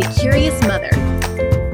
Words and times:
The 0.00 0.18
Curious 0.18 0.58
Mother. 0.62 0.88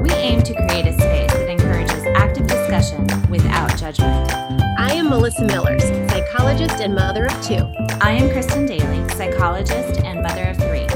We 0.01 0.09
aim 0.11 0.43
to 0.43 0.53
create 0.53 0.85
a 0.85 0.91
space 0.91 1.31
that 1.31 1.47
encourages 1.47 2.03
active 2.07 2.45
discussion 2.45 3.07
without 3.29 3.77
judgment. 3.77 4.33
I 4.77 4.91
am 4.91 5.07
Melissa 5.07 5.45
Millers, 5.45 5.83
psychologist 6.11 6.81
and 6.81 6.93
mother 6.93 7.27
of 7.27 7.41
two. 7.41 7.65
I 8.01 8.11
am 8.11 8.29
Kristen 8.29 8.65
Daly, 8.65 9.07
psychologist 9.11 10.01
and 10.01 10.21
mother 10.21 10.43
of 10.43 10.57
three. 10.57 10.89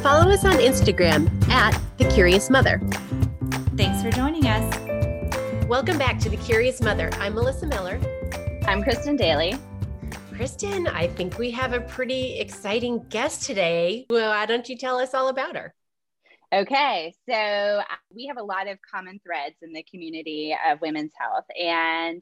Follow 0.00 0.30
us 0.30 0.44
on 0.44 0.58
Instagram 0.58 1.28
at 1.50 1.76
The 1.98 2.04
Curious 2.04 2.48
Mother. 2.50 2.80
Thanks 3.76 4.00
for 4.00 4.12
joining 4.12 4.46
us. 4.46 5.66
Welcome 5.66 5.98
back 5.98 6.20
to 6.20 6.28
The 6.28 6.36
Curious 6.36 6.80
Mother. 6.80 7.10
I'm 7.14 7.34
Melissa 7.34 7.66
Miller. 7.66 7.98
I'm 8.68 8.84
Kristen 8.84 9.16
Daly. 9.16 9.56
Kristen, 10.32 10.86
I 10.86 11.08
think 11.08 11.36
we 11.36 11.50
have 11.50 11.72
a 11.72 11.80
pretty 11.80 12.38
exciting 12.38 13.04
guest 13.08 13.42
today. 13.42 14.06
Well, 14.08 14.30
why 14.30 14.46
don't 14.46 14.68
you 14.68 14.76
tell 14.76 14.98
us 14.98 15.14
all 15.14 15.30
about 15.30 15.56
her? 15.56 15.74
Okay, 16.52 17.14
so 17.28 17.34
uh, 17.34 17.84
we 18.12 18.26
have 18.26 18.36
a 18.36 18.42
lot 18.42 18.66
of 18.66 18.78
common 18.82 19.20
threads 19.24 19.54
in 19.62 19.72
the 19.72 19.84
community 19.84 20.56
of 20.68 20.80
women's 20.80 21.12
health. 21.16 21.44
And 21.56 22.20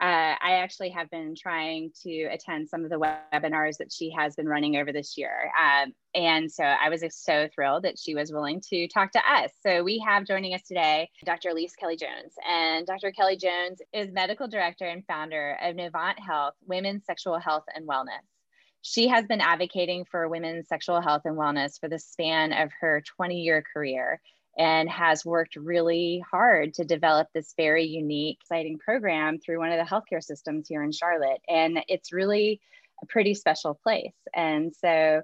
uh, 0.00 0.34
I 0.42 0.54
actually 0.62 0.88
have 0.90 1.08
been 1.10 1.34
trying 1.40 1.92
to 2.02 2.24
attend 2.32 2.68
some 2.68 2.84
of 2.84 2.90
the 2.90 2.96
webinars 2.98 3.76
that 3.76 3.92
she 3.92 4.10
has 4.10 4.34
been 4.34 4.48
running 4.48 4.76
over 4.76 4.92
this 4.92 5.16
year. 5.16 5.52
Um, 5.60 5.92
and 6.16 6.50
so 6.50 6.64
I 6.64 6.88
was 6.88 7.04
so 7.10 7.48
thrilled 7.54 7.84
that 7.84 7.96
she 7.96 8.16
was 8.16 8.32
willing 8.32 8.60
to 8.70 8.88
talk 8.88 9.12
to 9.12 9.20
us. 9.20 9.50
So 9.64 9.84
we 9.84 10.02
have 10.04 10.26
joining 10.26 10.54
us 10.54 10.62
today 10.62 11.08
Dr. 11.24 11.50
Elise 11.50 11.76
Kelly 11.76 11.96
Jones. 11.96 12.34
And 12.48 12.86
Dr. 12.86 13.12
Kelly 13.12 13.36
Jones 13.36 13.80
is 13.92 14.10
medical 14.10 14.48
director 14.48 14.86
and 14.86 15.06
founder 15.06 15.58
of 15.62 15.76
Novant 15.76 16.18
Health, 16.18 16.54
Women's 16.66 17.04
Sexual 17.04 17.38
Health 17.38 17.64
and 17.72 17.86
Wellness. 17.86 18.29
She 18.82 19.08
has 19.08 19.26
been 19.26 19.40
advocating 19.40 20.04
for 20.04 20.28
women's 20.28 20.68
sexual 20.68 21.00
health 21.00 21.22
and 21.24 21.36
wellness 21.36 21.78
for 21.78 21.88
the 21.88 21.98
span 21.98 22.52
of 22.52 22.70
her 22.80 23.02
20 23.16 23.40
year 23.40 23.62
career 23.72 24.20
and 24.58 24.88
has 24.90 25.24
worked 25.24 25.56
really 25.56 26.24
hard 26.30 26.74
to 26.74 26.84
develop 26.84 27.28
this 27.34 27.54
very 27.56 27.84
unique, 27.84 28.38
exciting 28.40 28.78
program 28.78 29.38
through 29.38 29.58
one 29.58 29.70
of 29.70 29.78
the 29.78 29.90
healthcare 29.90 30.22
systems 30.22 30.68
here 30.68 30.82
in 30.82 30.92
Charlotte. 30.92 31.40
And 31.48 31.80
it's 31.88 32.12
really 32.12 32.60
a 33.02 33.06
pretty 33.06 33.34
special 33.34 33.74
place. 33.74 34.14
And 34.34 34.74
so 34.74 35.22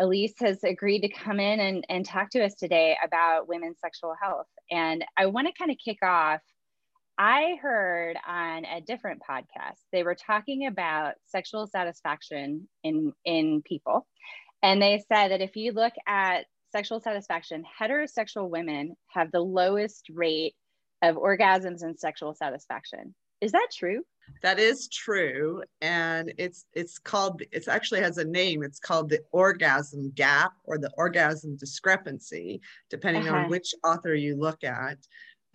Elise 0.00 0.34
has 0.38 0.62
agreed 0.62 1.00
to 1.00 1.08
come 1.08 1.40
in 1.40 1.60
and, 1.60 1.84
and 1.88 2.04
talk 2.04 2.30
to 2.30 2.44
us 2.44 2.54
today 2.54 2.96
about 3.04 3.48
women's 3.48 3.80
sexual 3.80 4.14
health. 4.20 4.46
And 4.70 5.04
I 5.16 5.26
want 5.26 5.48
to 5.48 5.52
kind 5.52 5.70
of 5.70 5.76
kick 5.84 5.98
off. 6.02 6.40
I 7.18 7.56
heard 7.60 8.16
on 8.26 8.64
a 8.64 8.80
different 8.80 9.20
podcast, 9.28 9.80
they 9.90 10.04
were 10.04 10.14
talking 10.14 10.66
about 10.66 11.14
sexual 11.26 11.66
satisfaction 11.66 12.68
in, 12.84 13.12
in 13.24 13.62
people. 13.62 14.06
And 14.62 14.80
they 14.80 15.02
said 15.12 15.28
that 15.28 15.40
if 15.40 15.56
you 15.56 15.72
look 15.72 15.94
at 16.06 16.46
sexual 16.70 17.00
satisfaction, 17.00 17.64
heterosexual 17.80 18.48
women 18.48 18.96
have 19.08 19.32
the 19.32 19.40
lowest 19.40 20.06
rate 20.10 20.54
of 21.02 21.16
orgasms 21.16 21.82
and 21.82 21.98
sexual 21.98 22.34
satisfaction. 22.34 23.14
Is 23.40 23.52
that 23.52 23.68
true? 23.76 24.02
That 24.42 24.58
is 24.58 24.88
true, 24.88 25.62
and 25.80 26.34
it's 26.36 26.66
it's 26.74 26.98
called 26.98 27.40
it 27.50 27.66
actually 27.66 28.00
has 28.00 28.18
a 28.18 28.24
name. 28.24 28.62
It's 28.62 28.78
called 28.78 29.08
the 29.08 29.20
orgasm 29.32 30.12
gap 30.14 30.52
or 30.64 30.76
the 30.76 30.90
orgasm 30.98 31.56
discrepancy, 31.56 32.60
depending 32.90 33.26
uh-huh. 33.26 33.44
on 33.44 33.48
which 33.48 33.74
author 33.84 34.14
you 34.14 34.36
look 34.36 34.64
at. 34.64 34.98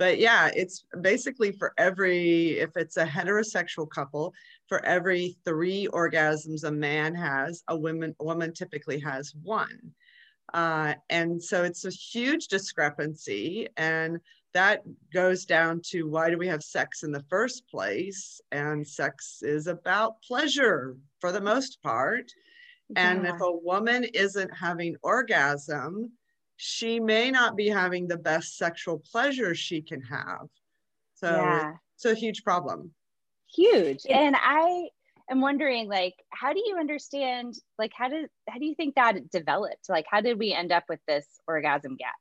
But 0.03 0.19
yeah, 0.19 0.49
it's 0.53 0.83
basically 0.99 1.53
for 1.53 1.73
every 1.77 2.59
if 2.59 2.75
it's 2.75 2.97
a 2.97 3.05
heterosexual 3.05 3.89
couple, 3.89 4.33
for 4.67 4.83
every 4.85 5.37
three 5.45 5.87
orgasms 5.93 6.65
a 6.65 6.71
man 6.71 7.15
has, 7.15 7.63
a 7.69 7.77
woman 7.77 8.13
a 8.19 8.25
woman 8.25 8.51
typically 8.51 8.99
has 8.99 9.33
one. 9.43 9.93
Uh, 10.53 10.95
and 11.09 11.41
so 11.41 11.63
it's 11.63 11.85
a 11.85 11.89
huge 11.89 12.49
discrepancy. 12.49 13.69
And 13.77 14.19
that 14.53 14.83
goes 15.13 15.45
down 15.45 15.79
to 15.91 16.09
why 16.09 16.29
do 16.29 16.37
we 16.37 16.49
have 16.49 16.63
sex 16.63 17.03
in 17.03 17.13
the 17.13 17.23
first 17.29 17.65
place? 17.69 18.41
And 18.51 18.85
sex 18.85 19.41
is 19.41 19.67
about 19.67 20.21
pleasure 20.21 20.97
for 21.21 21.31
the 21.31 21.39
most 21.39 21.81
part. 21.81 22.29
Yeah. 22.89 23.09
And 23.09 23.25
if 23.25 23.39
a 23.39 23.49
woman 23.49 24.03
isn't 24.13 24.53
having 24.53 24.97
orgasm, 25.01 26.11
she 26.57 26.99
may 26.99 27.31
not 27.31 27.55
be 27.55 27.67
having 27.67 28.07
the 28.07 28.17
best 28.17 28.57
sexual 28.57 28.99
pleasure 29.11 29.55
she 29.55 29.81
can 29.81 30.01
have. 30.01 30.47
So 31.15 31.29
yeah. 31.29 31.73
it's 31.95 32.05
a 32.05 32.13
huge 32.13 32.43
problem. 32.43 32.91
Huge. 33.53 34.05
And 34.09 34.35
I 34.37 34.89
I'm 35.29 35.41
wondering 35.41 35.87
like 35.87 36.15
how 36.29 36.53
do 36.53 36.61
you 36.65 36.77
understand 36.77 37.55
like 37.77 37.91
how 37.95 38.09
did 38.09 38.29
how 38.49 38.59
do 38.59 38.65
you 38.65 38.75
think 38.75 38.95
that 38.95 39.29
developed? 39.31 39.89
Like 39.89 40.05
how 40.09 40.21
did 40.21 40.37
we 40.37 40.53
end 40.53 40.71
up 40.71 40.83
with 40.89 40.99
this 41.07 41.25
orgasm 41.47 41.95
gap? 41.95 42.15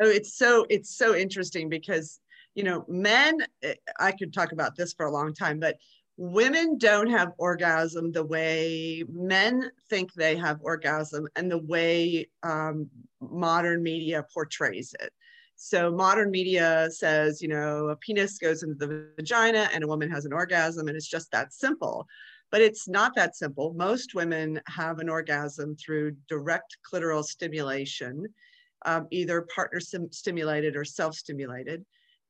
Oh, 0.00 0.08
it's 0.08 0.36
so 0.36 0.66
it's 0.68 0.96
so 0.96 1.14
interesting 1.14 1.68
because 1.68 2.20
you 2.54 2.64
know, 2.64 2.84
men 2.88 3.38
eh, 3.62 3.74
I 4.00 4.10
could 4.12 4.32
talk 4.32 4.50
about 4.52 4.74
this 4.76 4.92
for 4.92 5.06
a 5.06 5.12
long 5.12 5.32
time, 5.32 5.60
but 5.60 5.76
women 6.18 6.76
don't 6.78 7.08
have 7.08 7.32
orgasm 7.38 8.10
the 8.10 8.24
way 8.24 9.04
men 9.08 9.70
think 9.88 10.12
they 10.12 10.36
have 10.36 10.58
orgasm 10.62 11.28
and 11.36 11.48
the 11.48 11.58
way 11.58 12.28
um, 12.42 12.90
modern 13.20 13.84
media 13.84 14.26
portrays 14.34 14.94
it. 15.00 15.12
So 15.54 15.92
modern 15.92 16.32
media 16.32 16.88
says, 16.90 17.40
you 17.40 17.46
know, 17.46 17.88
a 17.88 17.96
penis 17.96 18.36
goes 18.38 18.64
into 18.64 18.74
the 18.74 19.08
vagina 19.16 19.68
and 19.72 19.84
a 19.84 19.86
woman 19.86 20.10
has 20.10 20.24
an 20.24 20.32
orgasm, 20.32 20.88
and 20.88 20.96
it's 20.96 21.08
just 21.08 21.30
that 21.30 21.52
simple. 21.52 22.06
But 22.50 22.62
it's 22.62 22.88
not 22.88 23.14
that 23.14 23.36
simple. 23.36 23.72
Most 23.74 24.14
women 24.14 24.60
have 24.66 24.98
an 24.98 25.08
orgasm 25.08 25.76
through 25.76 26.16
direct 26.28 26.78
clitoral 26.88 27.24
stimulation, 27.24 28.26
um, 28.86 29.06
either 29.12 29.46
partner 29.54 29.80
stimulated 29.80 30.74
or 30.74 30.84
self 30.84 31.14
stimulated. 31.14 31.84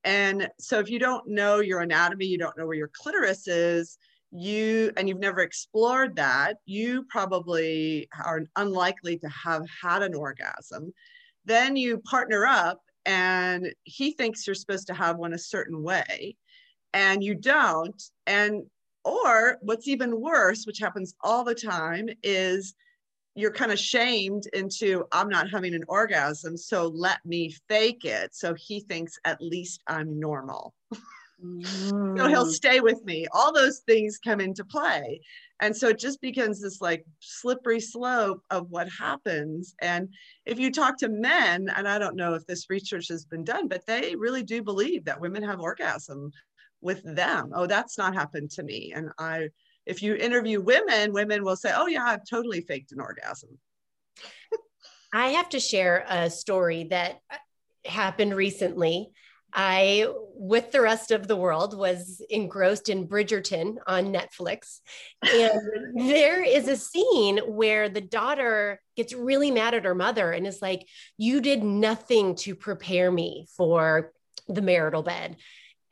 And 0.05 0.49
so 0.59 0.79
if 0.79 0.91
you 0.91 0.99
don't 0.99 1.29
know 1.29 1.61
your 1.61 1.81
anatomy, 1.81 2.27
you 2.27 2.39
don't 2.39 2.57
know 2.57 2.67
where 2.67 2.77
your 2.77 2.91
clitoris 2.95 3.49
is, 3.49 3.99
you 4.31 4.93
and 4.97 5.09
you've 5.09 5.19
never 5.19 5.41
explored 5.41 6.17
that, 6.17 6.59
you 6.67 7.05
probably 7.09 8.09
are 8.25 8.43
unlikely 8.57 9.19
to 9.19 9.29
have 9.29 9.65
had 9.83 10.03
an 10.03 10.15
orgasm. 10.15 10.93
Then 11.45 11.77
you 11.77 11.99
partner 11.99 12.47
up 12.47 12.81
and 13.07 13.73
he 13.85 14.13
thinks 14.13 14.47
you're 14.47 14.55
supposed 14.55 14.87
to 14.89 14.95
have 14.95 15.17
one 15.17 15.33
a 15.33 15.39
certain 15.39 15.83
way 15.83 16.37
and 16.93 17.23
you 17.23 17.35
don't 17.35 18.03
and 18.27 18.65
or 19.05 19.57
what's 19.63 19.89
even 19.89 20.21
worse 20.21 20.67
which 20.67 20.79
happens 20.79 21.15
all 21.23 21.45
the 21.45 21.55
time 21.55 22.09
is 22.23 22.75
you're 23.39 23.53
kind 23.53 23.71
of 23.71 23.79
shamed 23.79 24.45
into 24.53 25.05
i'm 25.13 25.29
not 25.29 25.49
having 25.49 25.75
an 25.75 25.85
orgasm 25.89 26.57
so 26.57 26.89
let 26.89 27.25
me 27.25 27.55
fake 27.69 28.05
it. 28.05 28.35
So 28.35 28.55
he 28.55 28.81
thinks 28.81 29.19
at 29.25 29.41
least 29.41 29.83
i'm 29.87 30.19
normal. 30.19 30.75
Mm. 31.43 31.67
so 32.19 32.27
he'll 32.27 32.47
mm. 32.47 32.53
stay 32.53 32.81
with 32.81 33.05
me. 33.05 33.27
All 33.33 33.53
those 33.53 33.81
things 33.87 34.19
come 34.23 34.41
into 34.41 34.65
play. 34.65 35.21
And 35.61 35.77
so 35.77 35.89
it 35.89 35.99
just 35.99 36.21
becomes 36.21 36.61
this 36.61 36.81
like 36.81 37.05
slippery 37.21 37.81
slope 37.81 38.43
of 38.51 38.71
what 38.71 38.89
happens. 38.89 39.75
And 39.81 40.09
if 40.47 40.59
you 40.59 40.71
talk 40.71 40.99
to 40.99 41.09
men 41.09 41.69
and 41.75 41.89
i 41.89 41.99
don't 41.99 42.17
know 42.17 42.35
if 42.35 42.47
this 42.47 42.71
research 42.71 43.09
has 43.09 43.25
been 43.25 43.45
done 43.45 43.69
but 43.69 43.87
they 43.87 44.15
really 44.17 44.43
do 44.43 44.63
believe 44.63 45.05
that 45.05 45.21
women 45.21 45.43
have 45.43 45.61
orgasm 45.61 46.31
with 46.81 47.03
them. 47.05 47.53
Oh 47.55 47.67
that's 47.67 47.99
not 47.99 48.15
happened 48.15 48.51
to 48.53 48.63
me. 48.63 48.93
And 48.95 49.11
i 49.19 49.49
if 49.89 50.03
you 50.03 50.15
interview 50.15 50.61
women 50.61 51.13
women 51.13 51.43
will 51.43 51.57
say 51.57 51.73
oh 51.75 51.87
yeah 51.87 52.05
i've 52.05 52.25
totally 52.29 52.61
faked 52.61 52.93
an 52.93 53.01
orgasm 53.01 53.51
i 55.13 55.29
have 55.31 55.49
to 55.49 55.59
share 55.59 56.05
a 56.09 56.31
story 56.31 56.85
that 56.85 57.21
uh, 57.31 57.37
happened 57.85 58.35
recently 58.35 59.11
I, 59.53 60.07
with 60.35 60.73
the 60.73 60.81
rest 60.81 61.11
of 61.11 61.27
the 61.27 61.37
world, 61.37 61.77
was 61.77 62.23
engrossed 62.29 62.89
in 62.89 63.09
Bridgerton 63.09 63.77
on 63.87 64.13
Netflix. 64.13 64.81
And 65.23 65.59
there 65.97 66.43
is 66.43 66.69
a 66.69 66.77
scene 66.77 67.39
where 67.39 67.89
the 67.89 68.01
daughter 68.01 68.81
gets 68.97 69.15
really 69.15 69.51
mad 69.51 69.75
at 69.75 69.85
her 69.85 69.95
mother 69.95 70.33
and 70.33 70.47
is 70.47 70.61
like, 70.61 70.87
You 71.17 71.41
did 71.41 71.63
nothing 71.63 72.35
to 72.37 72.55
prepare 72.55 73.11
me 73.11 73.47
for 73.57 74.13
the 74.49 74.63
marital 74.63 75.03
bed. 75.03 75.37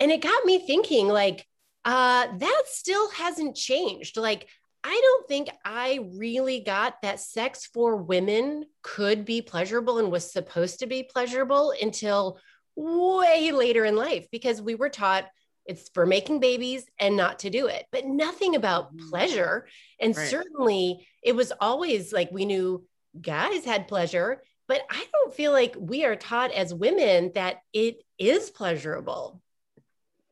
And 0.01 0.11
it 0.11 0.21
got 0.21 0.45
me 0.45 0.67
thinking, 0.67 1.09
like, 1.09 1.47
uh, 1.87 2.27
that 2.37 2.63
still 2.67 3.09
hasn't 3.11 3.57
changed. 3.57 4.17
Like, 4.17 4.49
I 4.85 5.01
don't 5.03 5.29
think 5.29 5.49
I 5.65 6.01
really 6.17 6.61
got 6.61 7.01
that 7.03 7.21
sex 7.21 7.69
for 7.73 7.97
women 7.97 8.67
could 8.83 9.25
be 9.25 9.41
pleasurable 9.41 9.99
and 9.99 10.11
was 10.11 10.31
supposed 10.31 10.81
to 10.81 10.87
be 10.87 11.03
pleasurable 11.05 11.73
until 11.81 12.39
way 12.77 13.53
later 13.53 13.85
in 13.85 13.97
life 13.97 14.27
because 14.31 14.61
we 14.61 14.75
were 14.75 14.91
taught 14.91 15.27
it's 15.65 15.89
for 15.89 16.07
making 16.07 16.39
babies 16.39 16.85
and 16.99 17.17
not 17.17 17.41
to 17.41 17.51
do 17.51 17.67
it, 17.67 17.87
but 17.91 18.07
nothing 18.07 18.55
about 18.55 18.95
mm-hmm. 18.95 19.09
pleasure. 19.09 19.67
And 20.01 20.17
right. 20.17 20.29
certainly 20.29 21.07
it 21.23 21.35
was 21.35 21.53
always 21.61 22.13
like 22.13 22.31
we 22.31 22.45
knew 22.45 22.85
guys 23.21 23.65
had 23.65 23.89
pleasure, 23.89 24.43
but 24.69 24.83
I 24.91 25.05
don't 25.13 25.35
feel 25.35 25.53
like 25.53 25.75
we 25.79 26.05
are 26.05 26.17
taught 26.17 26.53
as 26.53 26.73
women 26.73 27.33
that 27.35 27.59
it 27.73 28.03
is 28.19 28.51
pleasurable. 28.51 29.43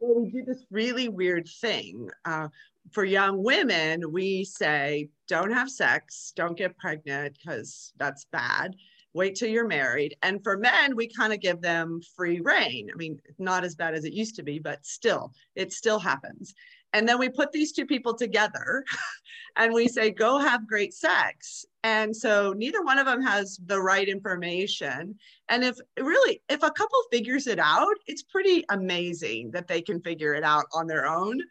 Well, 0.07 0.23
we 0.23 0.31
do 0.31 0.45
this 0.45 0.67
really 0.71 1.09
weird 1.09 1.49
thing. 1.49 2.11
Uh, 2.27 2.49
for 2.93 3.05
young 3.05 3.43
women, 3.43 4.13
we 4.13 4.45
say, 4.45 5.09
don't 5.29 5.51
have 5.51 5.71
sex, 5.71 6.33
don't 6.37 6.59
get 6.59 6.77
pregnant 6.77 7.39
because 7.39 7.93
that's 7.97 8.27
bad 8.27 8.77
wait 9.15 9.37
till 9.37 9.49
you're 9.49 9.67
married. 9.67 10.17
And 10.23 10.43
for 10.43 10.59
men, 10.59 10.97
we 10.97 11.09
kind 11.09 11.33
of 11.33 11.41
give 11.41 11.63
them 11.63 12.01
free 12.17 12.41
rein. 12.41 12.91
I 12.93 12.97
mean, 12.97 13.21
not 13.39 13.65
as 13.65 13.77
bad 13.77 13.95
as 13.95 14.05
it 14.05 14.13
used 14.13 14.37
to 14.37 14.43
be, 14.43 14.59
but 14.59 14.85
still, 14.85 15.33
it 15.55 15.73
still 15.73 16.01
happens. 16.01 16.55
And 16.95 17.07
then 17.09 17.19
we 17.19 17.29
put 17.29 17.53
these 17.53 17.73
two 17.73 17.85
people 17.85 18.15
together 18.15 18.85
and 19.57 19.75
we 19.75 19.89
say, 19.89 20.11
go 20.11 20.39
have 20.39 20.67
great 20.67 20.95
sex. 20.95 21.67
And 21.83 22.17
so 22.17 22.55
neither 22.57 22.83
one 22.83 22.99
of 22.99 23.05
them 23.05 23.21
has 23.21 23.61
the 23.67 23.81
right 23.81 24.09
information. 24.09 25.17
And 25.49 25.65
if 25.65 25.77
really, 25.99 26.41
if 26.49 26.63
a 26.63 26.71
couple 26.71 27.03
figures 27.11 27.47
it 27.49 27.59
out, 27.59 27.97
it's 28.07 28.23
pretty 28.23 28.65
amazing 28.71 29.51
that 29.51 29.67
they 29.67 29.83
can 29.83 30.01
figure 30.01 30.35
it 30.35 30.45
out 30.45 30.65
on 30.73 30.87
their 30.87 31.07
own. 31.07 31.43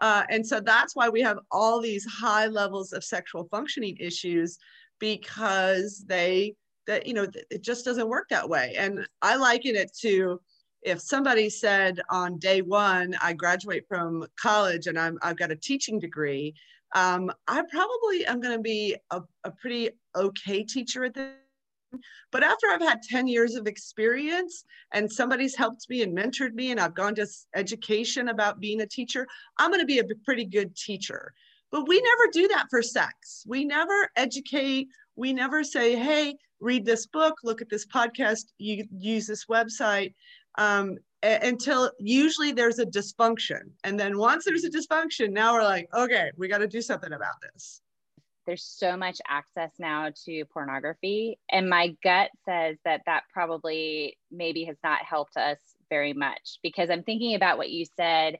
Uh, 0.00 0.24
and 0.30 0.46
so 0.46 0.60
that's 0.60 0.96
why 0.96 1.08
we 1.08 1.20
have 1.20 1.38
all 1.50 1.80
these 1.80 2.04
high 2.06 2.46
levels 2.46 2.92
of 2.92 3.04
sexual 3.04 3.44
functioning 3.50 3.96
issues 4.00 4.58
because 4.98 6.04
they 6.06 6.54
that 6.86 7.06
you 7.06 7.14
know 7.14 7.26
it 7.50 7.62
just 7.62 7.84
doesn't 7.84 8.08
work 8.08 8.28
that 8.28 8.48
way 8.48 8.74
and 8.78 9.06
i 9.20 9.36
liken 9.36 9.74
it 9.74 9.92
to 9.92 10.40
if 10.86 11.00
somebody 11.00 11.50
said 11.50 12.00
on 12.10 12.38
day 12.38 12.62
one 12.62 13.14
i 13.20 13.32
graduate 13.32 13.84
from 13.88 14.24
college 14.40 14.86
and 14.86 14.98
I'm, 14.98 15.18
i've 15.20 15.36
got 15.36 15.50
a 15.50 15.56
teaching 15.56 15.98
degree 15.98 16.54
um, 16.94 17.30
i 17.48 17.62
probably 17.70 18.24
am 18.26 18.40
going 18.40 18.56
to 18.56 18.62
be 18.62 18.96
a, 19.10 19.20
a 19.44 19.50
pretty 19.50 19.90
okay 20.14 20.62
teacher 20.62 21.04
at 21.04 21.14
this 21.14 21.32
but 22.32 22.42
after 22.42 22.66
I've 22.66 22.82
had 22.82 23.00
10 23.02 23.26
years 23.28 23.54
of 23.54 23.66
experience 23.66 24.64
and 24.92 25.10
somebody's 25.10 25.54
helped 25.54 25.88
me 25.88 26.02
and 26.02 26.16
mentored 26.16 26.52
me, 26.52 26.70
and 26.70 26.80
I've 26.80 26.94
gone 26.94 27.14
to 27.14 27.26
education 27.54 28.28
about 28.28 28.60
being 28.60 28.80
a 28.80 28.86
teacher, 28.86 29.26
I'm 29.58 29.70
going 29.70 29.80
to 29.80 29.86
be 29.86 30.00
a 30.00 30.04
pretty 30.24 30.44
good 30.44 30.76
teacher. 30.76 31.32
But 31.70 31.88
we 31.88 32.00
never 32.00 32.30
do 32.32 32.48
that 32.48 32.66
for 32.70 32.82
sex. 32.82 33.44
We 33.46 33.64
never 33.64 34.10
educate. 34.16 34.88
We 35.14 35.32
never 35.32 35.64
say, 35.64 35.96
hey, 35.96 36.36
read 36.60 36.84
this 36.84 37.06
book, 37.06 37.38
look 37.44 37.60
at 37.60 37.68
this 37.68 37.86
podcast, 37.86 38.46
you 38.58 38.84
use 38.98 39.26
this 39.26 39.46
website. 39.46 40.14
Um, 40.58 40.98
until 41.22 41.90
usually 41.98 42.52
there's 42.52 42.78
a 42.78 42.86
dysfunction. 42.86 43.70
And 43.84 43.98
then 43.98 44.18
once 44.18 44.44
there's 44.44 44.64
a 44.64 44.70
dysfunction, 44.70 45.30
now 45.30 45.54
we're 45.54 45.62
like, 45.62 45.88
okay, 45.94 46.30
we 46.36 46.48
got 46.48 46.58
to 46.58 46.68
do 46.68 46.80
something 46.80 47.12
about 47.12 47.34
this. 47.42 47.80
There's 48.46 48.62
so 48.62 48.96
much 48.96 49.18
access 49.26 49.72
now 49.78 50.10
to 50.24 50.44
pornography. 50.46 51.38
And 51.50 51.68
my 51.68 51.96
gut 52.04 52.30
says 52.44 52.76
that 52.84 53.02
that 53.06 53.24
probably 53.32 54.16
maybe 54.30 54.64
has 54.64 54.76
not 54.84 55.04
helped 55.04 55.36
us 55.36 55.58
very 55.90 56.12
much 56.12 56.58
because 56.62 56.88
I'm 56.90 57.02
thinking 57.02 57.34
about 57.34 57.58
what 57.58 57.70
you 57.70 57.84
said 57.96 58.38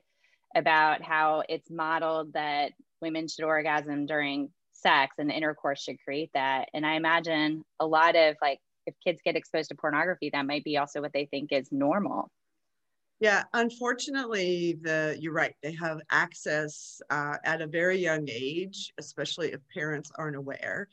about 0.55 1.01
how 1.01 1.43
it's 1.49 1.69
modeled 1.69 2.33
that 2.33 2.71
women 3.01 3.27
should 3.27 3.43
orgasm 3.43 4.05
during 4.05 4.49
sex 4.71 5.15
and 5.17 5.29
intercourse 5.29 5.81
should 5.81 6.01
create 6.03 6.29
that. 6.33 6.69
And 6.73 6.85
I 6.85 6.93
imagine 6.93 7.65
a 7.79 7.85
lot 7.85 8.15
of 8.15 8.37
like, 8.41 8.59
if 8.87 8.95
kids 9.03 9.21
get 9.23 9.35
exposed 9.35 9.69
to 9.69 9.75
pornography, 9.75 10.29
that 10.31 10.45
might 10.45 10.63
be 10.63 10.77
also 10.77 11.01
what 11.01 11.13
they 11.13 11.25
think 11.25 11.51
is 11.51 11.67
normal. 11.71 12.31
Yeah, 13.19 13.43
unfortunately, 13.53 14.77
the 14.81 15.17
you're 15.19 15.33
right. 15.33 15.55
They 15.61 15.73
have 15.73 15.99
access 16.11 17.01
uh, 17.09 17.37
at 17.43 17.61
a 17.61 17.67
very 17.67 17.97
young 17.97 18.27
age, 18.29 18.93
especially 18.99 19.53
if 19.53 19.59
parents 19.73 20.11
aren't 20.17 20.35
aware. 20.35 20.87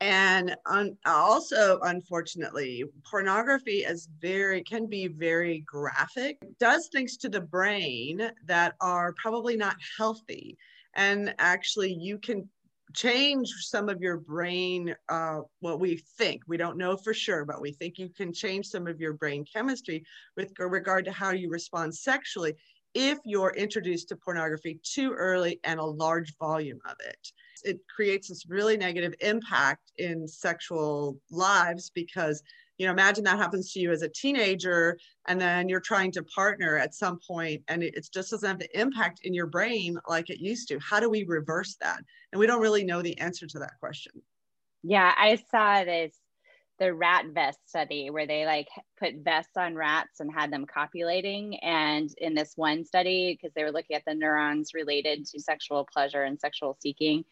And 0.00 0.56
un, 0.66 0.96
also, 1.04 1.80
unfortunately, 1.82 2.84
pornography 3.04 3.78
is 3.78 4.08
very 4.20 4.62
can 4.62 4.86
be 4.86 5.08
very 5.08 5.60
graphic. 5.60 6.38
Does 6.58 6.88
things 6.88 7.16
to 7.18 7.28
the 7.28 7.40
brain 7.40 8.30
that 8.46 8.74
are 8.80 9.14
probably 9.20 9.56
not 9.56 9.76
healthy 9.96 10.56
and 10.94 11.34
actually 11.38 11.92
you 11.92 12.18
can 12.18 12.48
change 12.94 13.48
some 13.60 13.88
of 13.88 14.00
your 14.00 14.18
brain 14.18 14.94
uh, 15.08 15.40
what 15.60 15.80
we 15.80 16.02
think 16.16 16.42
we 16.46 16.56
don't 16.56 16.78
know 16.78 16.96
for 16.96 17.12
sure 17.12 17.44
but 17.44 17.60
we 17.60 17.72
think 17.72 17.98
you 17.98 18.08
can 18.08 18.32
change 18.32 18.66
some 18.66 18.86
of 18.86 19.00
your 19.00 19.12
brain 19.12 19.44
chemistry 19.52 20.04
with 20.36 20.52
regard 20.58 21.04
to 21.04 21.12
how 21.12 21.30
you 21.30 21.50
respond 21.50 21.94
sexually 21.94 22.54
if 22.94 23.18
you're 23.24 23.54
introduced 23.56 24.08
to 24.08 24.16
pornography 24.16 24.80
too 24.82 25.12
early 25.12 25.60
and 25.64 25.78
a 25.78 25.84
large 25.84 26.36
volume 26.38 26.80
of 26.88 26.96
it. 27.06 27.32
It 27.64 27.78
creates 27.94 28.28
this 28.28 28.46
really 28.48 28.76
negative 28.76 29.14
impact 29.20 29.92
in 29.98 30.26
sexual 30.26 31.18
lives 31.30 31.90
because 31.94 32.42
you 32.78 32.86
know 32.86 32.92
imagine 32.92 33.24
that 33.24 33.38
happens 33.38 33.72
to 33.72 33.80
you 33.80 33.90
as 33.90 34.02
a 34.02 34.08
teenager 34.08 34.96
and 35.26 35.40
then 35.40 35.68
you're 35.68 35.80
trying 35.80 36.10
to 36.12 36.22
partner 36.22 36.76
at 36.76 36.94
some 36.94 37.18
point 37.26 37.62
and 37.68 37.82
it, 37.82 37.94
it 37.94 38.08
just 38.12 38.30
doesn't 38.30 38.48
have 38.48 38.58
the 38.58 38.80
impact 38.80 39.20
in 39.24 39.34
your 39.34 39.46
brain 39.46 39.98
like 40.08 40.30
it 40.30 40.40
used 40.40 40.68
to. 40.68 40.78
How 40.78 41.00
do 41.00 41.10
we 41.10 41.24
reverse 41.24 41.76
that? 41.80 42.00
And 42.32 42.40
we 42.40 42.46
don't 42.46 42.62
really 42.62 42.84
know 42.84 43.02
the 43.02 43.18
answer 43.18 43.46
to 43.46 43.58
that 43.58 43.78
question. 43.80 44.12
Yeah 44.82 45.12
i 45.16 45.36
saw 45.50 45.84
this 45.84 46.14
the 46.78 46.94
rat 46.94 47.26
vest 47.34 47.58
study 47.66 48.08
where 48.10 48.26
they 48.26 48.46
like 48.46 48.68
put 48.98 49.14
vests 49.16 49.56
on 49.56 49.74
rats 49.74 50.20
and 50.20 50.32
had 50.32 50.52
them 50.52 50.64
copulating 50.64 51.58
and 51.58 52.10
in 52.18 52.34
this 52.34 52.52
one 52.56 52.84
study 52.84 53.36
because 53.36 53.52
they 53.54 53.64
were 53.64 53.72
looking 53.72 53.96
at 53.96 54.02
the 54.06 54.14
neurons 54.14 54.74
related 54.74 55.26
to 55.26 55.40
sexual 55.40 55.86
pleasure 55.92 56.22
and 56.22 56.38
sexual 56.38 56.76
seeking 56.80 57.24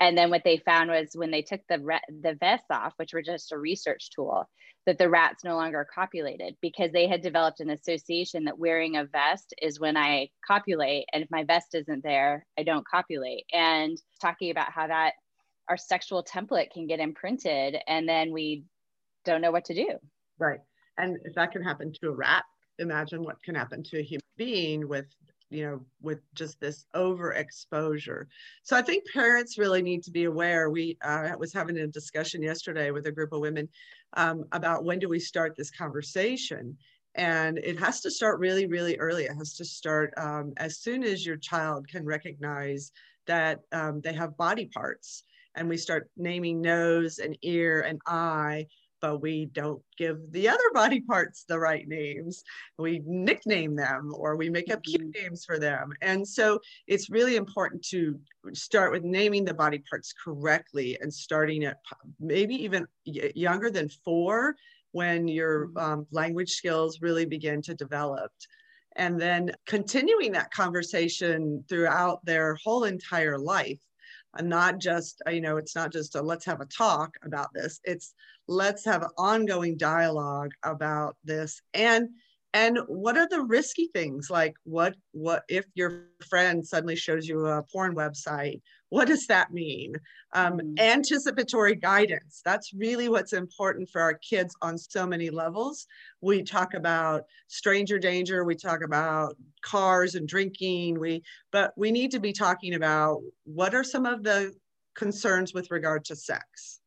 and 0.00 0.16
then 0.16 0.30
what 0.30 0.42
they 0.44 0.58
found 0.58 0.90
was 0.90 1.10
when 1.14 1.30
they 1.30 1.42
took 1.42 1.60
the 1.68 1.78
re- 1.80 2.00
the 2.22 2.34
vests 2.34 2.66
off 2.70 2.92
which 2.96 3.12
were 3.12 3.22
just 3.22 3.52
a 3.52 3.58
research 3.58 4.10
tool 4.14 4.48
that 4.86 4.98
the 4.98 5.08
rats 5.08 5.44
no 5.44 5.56
longer 5.56 5.86
copulated 5.94 6.56
because 6.62 6.92
they 6.92 7.06
had 7.06 7.20
developed 7.20 7.60
an 7.60 7.70
association 7.70 8.44
that 8.44 8.58
wearing 8.58 8.96
a 8.96 9.04
vest 9.04 9.54
is 9.60 9.80
when 9.80 9.96
i 9.96 10.28
copulate 10.46 11.06
and 11.12 11.22
if 11.22 11.30
my 11.30 11.44
vest 11.44 11.74
isn't 11.74 12.02
there 12.02 12.46
i 12.58 12.62
don't 12.62 12.86
copulate. 12.86 13.44
And 13.52 14.00
talking 14.20 14.50
about 14.50 14.72
how 14.72 14.86
that 14.86 15.12
our 15.68 15.76
sexual 15.76 16.24
template 16.24 16.70
can 16.70 16.86
get 16.86 17.00
imprinted 17.00 17.76
and 17.86 18.08
then 18.08 18.32
we 18.32 18.64
don't 19.24 19.42
know 19.42 19.50
what 19.50 19.66
to 19.66 19.74
do. 19.74 19.88
Right. 20.38 20.60
And 20.96 21.18
if 21.24 21.34
that 21.34 21.52
can 21.52 21.62
happen 21.62 21.92
to 22.00 22.08
a 22.08 22.12
rat 22.12 22.44
imagine 22.78 23.22
what 23.22 23.42
can 23.42 23.54
happen 23.54 23.82
to 23.82 23.98
a 23.98 24.02
human 24.02 24.22
being 24.36 24.88
with 24.88 25.06
you 25.50 25.64
know 25.64 25.80
with 26.02 26.20
just 26.34 26.60
this 26.60 26.86
overexposure. 26.94 28.24
So 28.62 28.76
i 28.76 28.82
think 28.82 29.04
parents 29.12 29.58
really 29.58 29.82
need 29.82 30.02
to 30.04 30.10
be 30.10 30.24
aware. 30.24 30.70
We 30.70 30.96
uh, 31.02 31.30
was 31.38 31.52
having 31.52 31.78
a 31.78 31.86
discussion 31.86 32.42
yesterday 32.42 32.90
with 32.90 33.06
a 33.06 33.12
group 33.12 33.32
of 33.32 33.40
women 33.40 33.68
um, 34.14 34.44
about 34.52 34.84
when 34.84 34.98
do 34.98 35.08
we 35.08 35.20
start 35.20 35.54
this 35.56 35.70
conversation? 35.70 36.76
And 37.14 37.58
it 37.58 37.78
has 37.78 38.00
to 38.02 38.10
start 38.10 38.38
really 38.38 38.66
really 38.66 38.96
early. 38.98 39.24
It 39.24 39.34
has 39.36 39.54
to 39.54 39.64
start 39.64 40.12
um, 40.16 40.52
as 40.56 40.78
soon 40.78 41.02
as 41.02 41.24
your 41.24 41.36
child 41.36 41.88
can 41.88 42.04
recognize 42.04 42.92
that 43.26 43.60
um, 43.72 44.00
they 44.02 44.12
have 44.12 44.36
body 44.36 44.66
parts. 44.66 45.24
And 45.54 45.68
we 45.68 45.76
start 45.76 46.08
naming 46.16 46.60
nose 46.60 47.18
and 47.18 47.36
ear 47.42 47.80
and 47.80 48.00
eye 48.06 48.66
but 49.00 49.20
we 49.20 49.46
don't 49.46 49.82
give 49.96 50.18
the 50.32 50.48
other 50.48 50.70
body 50.74 51.00
parts 51.00 51.44
the 51.48 51.58
right 51.58 51.86
names. 51.88 52.42
We 52.78 53.02
nickname 53.04 53.76
them 53.76 54.12
or 54.14 54.36
we 54.36 54.50
make 54.50 54.72
up 54.72 54.82
cute 54.82 55.02
mm-hmm. 55.02 55.22
names 55.22 55.44
for 55.44 55.58
them. 55.58 55.92
And 56.02 56.26
so 56.26 56.60
it's 56.86 57.10
really 57.10 57.36
important 57.36 57.84
to 57.86 58.18
start 58.54 58.92
with 58.92 59.04
naming 59.04 59.44
the 59.44 59.54
body 59.54 59.82
parts 59.90 60.12
correctly 60.12 60.98
and 61.00 61.12
starting 61.12 61.64
at 61.64 61.78
maybe 62.20 62.54
even 62.54 62.86
younger 63.04 63.70
than 63.70 63.88
four 64.04 64.56
when 64.92 65.28
your 65.28 65.68
mm-hmm. 65.68 65.78
um, 65.78 66.06
language 66.10 66.50
skills 66.50 67.00
really 67.00 67.26
begin 67.26 67.62
to 67.62 67.74
develop 67.74 68.30
and 68.96 69.20
then 69.20 69.52
continuing 69.66 70.32
that 70.32 70.50
conversation 70.50 71.64
throughout 71.68 72.24
their 72.24 72.56
whole 72.64 72.84
entire 72.84 73.38
life 73.38 73.78
and 74.38 74.48
not 74.48 74.78
just 74.78 75.20
you 75.30 75.40
know 75.40 75.56
it's 75.56 75.74
not 75.74 75.92
just 75.92 76.14
a 76.14 76.22
let's 76.22 76.46
have 76.46 76.60
a 76.60 76.66
talk 76.66 77.16
about 77.24 77.52
this. 77.52 77.80
It's 77.84 78.14
let's 78.46 78.84
have 78.84 79.02
an 79.02 79.10
ongoing 79.18 79.76
dialogue 79.76 80.52
about 80.62 81.16
this. 81.24 81.60
And 81.74 82.08
and 82.54 82.78
what 82.86 83.18
are 83.18 83.28
the 83.28 83.42
risky 83.42 83.90
things? 83.92 84.30
Like 84.30 84.54
what 84.64 84.94
what 85.12 85.42
if 85.48 85.66
your 85.74 86.06
friend 86.28 86.66
suddenly 86.66 86.96
shows 86.96 87.28
you 87.28 87.46
a 87.46 87.62
porn 87.70 87.94
website 87.94 88.62
what 88.90 89.08
does 89.08 89.26
that 89.26 89.52
mean? 89.52 89.94
Um, 90.32 90.54
mm-hmm. 90.54 90.78
anticipatory 90.78 91.74
guidance. 91.74 92.40
That's 92.44 92.72
really 92.72 93.08
what's 93.08 93.32
important 93.32 93.88
for 93.90 94.00
our 94.00 94.14
kids 94.14 94.54
on 94.62 94.78
so 94.78 95.06
many 95.06 95.30
levels. 95.30 95.86
We 96.20 96.42
talk 96.42 96.74
about 96.74 97.24
stranger 97.48 97.98
danger 97.98 98.44
we 98.44 98.54
talk 98.54 98.82
about 98.82 99.36
cars 99.62 100.14
and 100.14 100.28
drinking 100.28 100.98
we 100.98 101.22
but 101.50 101.72
we 101.76 101.90
need 101.90 102.10
to 102.10 102.20
be 102.20 102.32
talking 102.32 102.74
about 102.74 103.20
what 103.44 103.74
are 103.74 103.84
some 103.84 104.06
of 104.06 104.22
the 104.22 104.52
concerns 104.94 105.54
with 105.54 105.70
regard 105.70 106.04
to 106.06 106.16
sex. 106.16 106.80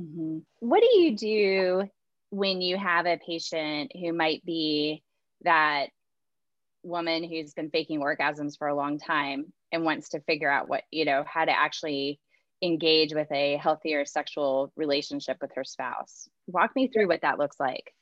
Mm-hmm. 0.00 0.38
What 0.60 0.80
do 0.80 0.98
you 0.98 1.16
do 1.16 1.88
when 2.30 2.60
you 2.60 2.76
have 2.76 3.06
a 3.06 3.18
patient 3.18 3.92
who 3.94 4.12
might 4.12 4.44
be 4.44 5.02
that 5.42 5.86
woman 6.82 7.24
who's 7.24 7.54
been 7.54 7.70
faking 7.70 8.00
orgasms 8.00 8.56
for 8.56 8.68
a 8.68 8.74
long 8.74 8.98
time 8.98 9.52
and 9.72 9.84
wants 9.84 10.10
to 10.10 10.20
figure 10.20 10.50
out 10.50 10.68
what, 10.68 10.82
you 10.90 11.04
know, 11.04 11.24
how 11.26 11.44
to 11.44 11.56
actually 11.56 12.20
engage 12.62 13.14
with 13.14 13.30
a 13.32 13.56
healthier 13.56 14.04
sexual 14.04 14.72
relationship 14.76 15.38
with 15.40 15.52
her 15.54 15.64
spouse? 15.64 16.28
Walk 16.46 16.74
me 16.74 16.88
through 16.88 17.08
what 17.08 17.22
that 17.22 17.38
looks 17.38 17.60
like. 17.60 17.92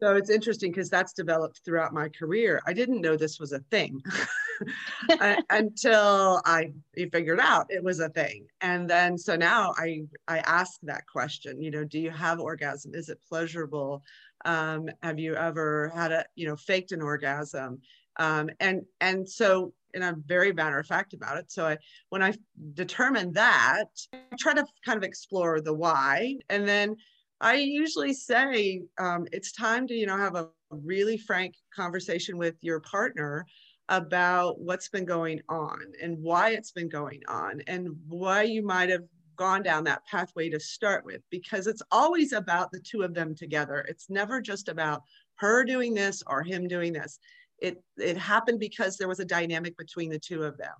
So 0.00 0.14
it's 0.14 0.28
interesting 0.28 0.70
because 0.70 0.90
that's 0.90 1.14
developed 1.14 1.62
throughout 1.64 1.94
my 1.94 2.10
career. 2.10 2.60
I 2.66 2.74
didn't 2.74 3.00
know 3.00 3.16
this 3.16 3.40
was 3.40 3.52
a 3.52 3.60
thing. 3.70 4.02
until 5.50 6.40
I 6.44 6.72
figured 7.12 7.40
out 7.40 7.66
it 7.70 7.82
was 7.82 8.00
a 8.00 8.08
thing. 8.08 8.46
And 8.60 8.88
then 8.88 9.16
so 9.16 9.36
now 9.36 9.74
I 9.76 10.02
I 10.28 10.38
ask 10.40 10.80
that 10.82 11.06
question, 11.06 11.62
you 11.62 11.70
know, 11.70 11.84
do 11.84 11.98
you 11.98 12.10
have 12.10 12.40
orgasm? 12.40 12.94
Is 12.94 13.08
it 13.08 13.20
pleasurable? 13.26 14.02
Um, 14.44 14.88
have 15.02 15.18
you 15.18 15.34
ever 15.34 15.90
had 15.94 16.12
a, 16.12 16.24
you 16.34 16.46
know, 16.46 16.56
faked 16.56 16.92
an 16.92 17.02
orgasm? 17.02 17.80
Um, 18.18 18.50
and 18.60 18.82
and 19.00 19.28
so 19.28 19.72
and 19.96 20.04
I'm 20.04 20.22
very 20.26 20.52
matter 20.52 20.78
of 20.78 20.86
fact 20.86 21.14
about 21.14 21.38
it. 21.38 21.50
So 21.50 21.66
I 21.66 21.78
when 22.10 22.22
I 22.22 22.34
determine 22.74 23.32
that, 23.32 23.86
I 24.12 24.36
try 24.38 24.54
to 24.54 24.64
kind 24.84 24.96
of 24.96 25.02
explore 25.02 25.60
the 25.60 25.74
why. 25.74 26.36
And 26.48 26.68
then 26.68 26.96
I 27.40 27.56
usually 27.56 28.14
say 28.14 28.82
um, 28.98 29.26
it's 29.32 29.52
time 29.52 29.86
to, 29.88 29.94
you 29.94 30.06
know, 30.06 30.16
have 30.16 30.36
a 30.36 30.48
really 30.70 31.18
frank 31.18 31.54
conversation 31.74 32.38
with 32.38 32.54
your 32.60 32.80
partner 32.80 33.46
about 33.88 34.60
what's 34.60 34.88
been 34.88 35.04
going 35.04 35.40
on 35.48 35.80
and 36.02 36.18
why 36.22 36.50
it's 36.50 36.72
been 36.72 36.88
going 36.88 37.22
on 37.28 37.60
and 37.66 37.88
why 38.08 38.42
you 38.42 38.64
might 38.64 38.90
have 38.90 39.04
gone 39.36 39.62
down 39.62 39.84
that 39.84 40.04
pathway 40.06 40.48
to 40.48 40.58
start 40.58 41.04
with 41.04 41.20
because 41.30 41.66
it's 41.66 41.82
always 41.92 42.32
about 42.32 42.70
the 42.72 42.80
two 42.80 43.02
of 43.02 43.12
them 43.12 43.34
together 43.34 43.84
it's 43.86 44.08
never 44.08 44.40
just 44.40 44.68
about 44.68 45.02
her 45.36 45.62
doing 45.62 45.92
this 45.92 46.22
or 46.26 46.42
him 46.42 46.66
doing 46.66 46.90
this 46.90 47.18
it 47.58 47.82
it 47.96 48.16
happened 48.16 48.60
because 48.60 48.96
there 48.96 49.08
was 49.08 49.20
a 49.20 49.24
dynamic 49.24 49.76
between 49.76 50.10
the 50.10 50.18
two 50.18 50.42
of 50.42 50.56
them 50.58 50.74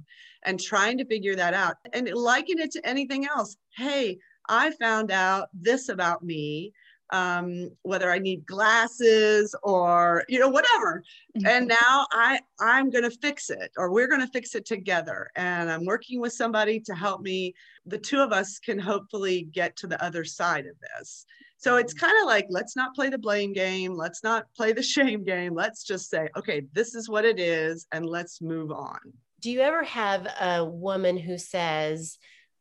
and 0.45 0.61
trying 0.61 0.99
to 0.99 1.05
figure 1.07 1.35
that 1.35 1.55
out 1.55 1.77
and 1.93 2.09
liken 2.13 2.59
it 2.59 2.71
to 2.71 2.87
anything 2.87 3.27
else 3.27 3.57
hey 3.77 4.19
i 4.49 4.71
found 4.73 5.11
out 5.11 5.49
this 5.55 5.89
about 5.89 6.23
me 6.23 6.73
um, 7.11 7.71
whether 7.83 8.11
I 8.11 8.19
need 8.19 8.47
glasses 8.47 9.55
or 9.63 10.25
you 10.29 10.39
know 10.39 10.49
whatever. 10.49 11.03
Mm-hmm. 11.37 11.47
And 11.47 11.69
now 11.69 12.07
I 12.13 12.41
I'm 12.61 12.91
going 12.91 13.05
to 13.05 13.11
fix 13.11 13.51
it, 13.51 13.71
or 13.77 13.93
we're 13.93 14.09
going 14.09 14.21
to 14.21 14.27
fix 14.29 14.55
it 14.55 14.67
together. 14.67 15.31
And 15.37 15.71
I'm 15.71 15.85
working 15.85 16.21
with 16.21 16.33
somebody 16.33 16.81
to 16.81 16.95
help 16.95 17.23
me. 17.23 17.55
The 17.87 17.99
two 17.99 18.21
of 18.21 18.33
us 18.33 18.59
can 18.59 18.79
hopefully 18.79 19.49
get 19.53 19.77
to 19.77 19.87
the 19.87 20.03
other 20.03 20.25
side 20.25 20.67
of 20.67 20.75
this. 20.81 21.27
So 21.59 21.77
it's 21.77 21.95
kind 21.95 22.15
of 22.21 22.27
like 22.27 22.47
let's 22.51 22.77
not 22.77 22.95
play 22.95 23.09
the 23.09 23.19
blame 23.19 23.53
game, 23.53 23.95
let's 23.95 24.23
not 24.23 24.47
play 24.57 24.73
the 24.73 24.83
shame 24.95 25.25
game. 25.25 25.55
Let's 25.55 25.85
just 25.85 26.11
say, 26.11 26.29
okay, 26.37 26.63
this 26.73 26.95
is 26.95 27.09
what 27.09 27.25
it 27.25 27.39
is, 27.41 27.87
and 27.93 28.07
let's 28.07 28.41
move 28.43 28.71
on. 28.71 28.99
Do 29.41 29.51
you 29.51 29.61
ever 29.61 29.83
have 29.85 30.27
a 30.41 30.65
woman 30.65 31.17
who 31.17 31.39
says, 31.39 32.19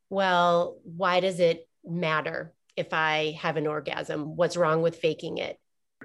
"Well, 0.10 0.78
why 0.84 1.20
does 1.20 1.40
it 1.40 1.68
matter 1.84 2.54
if 2.76 2.94
I 2.94 3.38
have 3.42 3.58
an 3.58 3.68
orgasm? 3.68 4.36
What's 4.36 4.58
wrong 4.58 4.82
with 4.82 4.98
faking 4.98 5.38
it? 5.38 5.58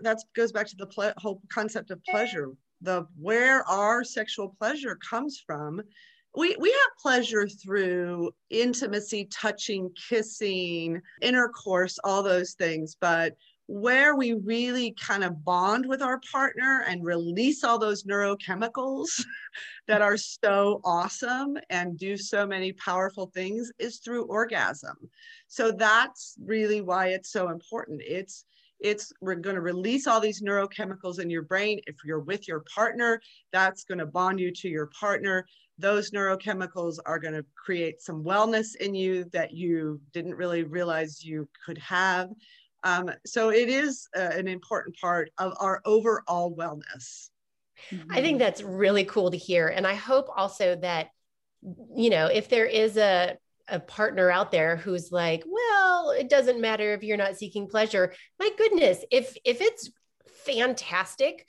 That 0.03 0.19
goes 0.35 0.53
back 0.53 0.67
to 0.69 0.77
the 0.77 0.87
ple- 0.87 1.13
whole 1.17 1.43
concept 1.53 1.91
of 1.91 2.03
pleasure. 2.05 2.51
The 2.83 3.07
where 3.19 3.63
our 3.69 4.05
sexual 4.05 4.55
pleasure 4.59 4.97
comes 4.97 5.43
from. 5.45 5.83
We, 6.37 6.57
we 6.61 6.71
have 6.71 7.03
pleasure 7.03 7.49
through 7.49 8.31
intimacy, 8.51 9.29
touching, 9.33 9.91
kissing, 10.09 11.01
intercourse, 11.21 11.99
all 12.05 12.23
those 12.23 12.53
things. 12.53 12.97
But 13.01 13.37
where 13.67 14.17
we 14.17 14.33
really 14.33 14.93
kind 15.01 15.23
of 15.23 15.45
bond 15.45 15.87
with 15.87 16.03
our 16.03 16.21
partner 16.33 16.85
and 16.89 17.05
release 17.05 17.63
all 17.63 17.79
those 17.79 18.03
neurochemicals 18.03 19.25
that 19.87 20.03
are 20.03 20.17
so 20.17 20.81
awesome 20.85 21.57
and 21.71 21.97
do 21.97 22.17
so 22.17 22.45
many 22.45 22.73
powerful 22.73 23.31
things 23.33 23.71
is 23.79 23.99
through 23.99 24.25
orgasm. 24.25 24.97
So 25.47 25.71
that's 25.71 26.35
really 26.45 26.81
why 26.81 27.09
it's 27.09 27.31
so 27.31 27.51
important. 27.51 28.03
It's 28.05 28.45
it's 28.81 29.13
we're 29.21 29.35
going 29.35 29.57
to 29.57 29.63
release 29.63 30.07
all 30.07 30.21
these 30.21 30.43
neurochemicals 30.43 31.21
in 31.21 31.31
your 31.31 31.43
brain 31.43 31.81
if 31.87 31.97
you're 32.05 32.21
with 32.21 32.49
your 32.49 32.61
partner 32.61 33.21
that's 33.53 33.85
going 33.85 33.99
to 33.99 34.07
bond 34.07 34.41
you 34.41 34.51
to 34.51 34.69
your 34.69 34.87
partner 34.99 35.47
those 35.81 36.11
neurochemicals 36.11 36.99
are 37.07 37.19
going 37.19 37.35
to 37.35 37.45
create 37.55 38.01
some 38.01 38.23
wellness 38.23 38.77
in 38.77 38.95
you 38.95 39.25
that 39.33 39.53
you 39.53 40.01
didn't 40.13 40.35
really 40.35 40.63
realize 40.63 41.25
you 41.25 41.49
could 41.65 41.79
have 41.79 42.31
um, 42.83 43.11
so 43.27 43.51
it 43.51 43.69
is 43.69 44.09
uh, 44.17 44.21
an 44.21 44.49
important 44.49 44.97
part 44.99 45.31
of 45.39 45.53
our 45.61 45.83
overall 45.85 46.55
wellness. 46.55 47.29
I 48.11 48.21
think 48.21 48.39
that's 48.39 48.63
really 48.63 49.05
cool 49.05 49.31
to 49.31 49.37
hear. 49.37 49.69
And 49.69 49.87
I 49.87 49.95
hope 49.95 50.29
also 50.35 50.77
that, 50.77 51.09
you 51.95 52.11
know, 52.11 52.27
if 52.27 52.49
there 52.49 52.67
is 52.67 52.97
a, 52.97 53.37
a 53.69 53.81
partner 53.81 54.31
out 54.31 54.51
there 54.51 54.77
who's 54.77 55.11
like, 55.11 55.45
well, 55.47 56.11
it 56.11 56.29
doesn't 56.29 56.61
matter 56.61 56.93
if 56.93 57.03
you're 57.03 57.17
not 57.17 57.37
seeking 57.37 57.69
pleasure. 57.69 58.13
My 58.39 58.51
goodness, 58.57 59.05
if 59.11 59.37
if 59.45 59.61
it's 59.61 59.91
fantastic, 60.45 61.47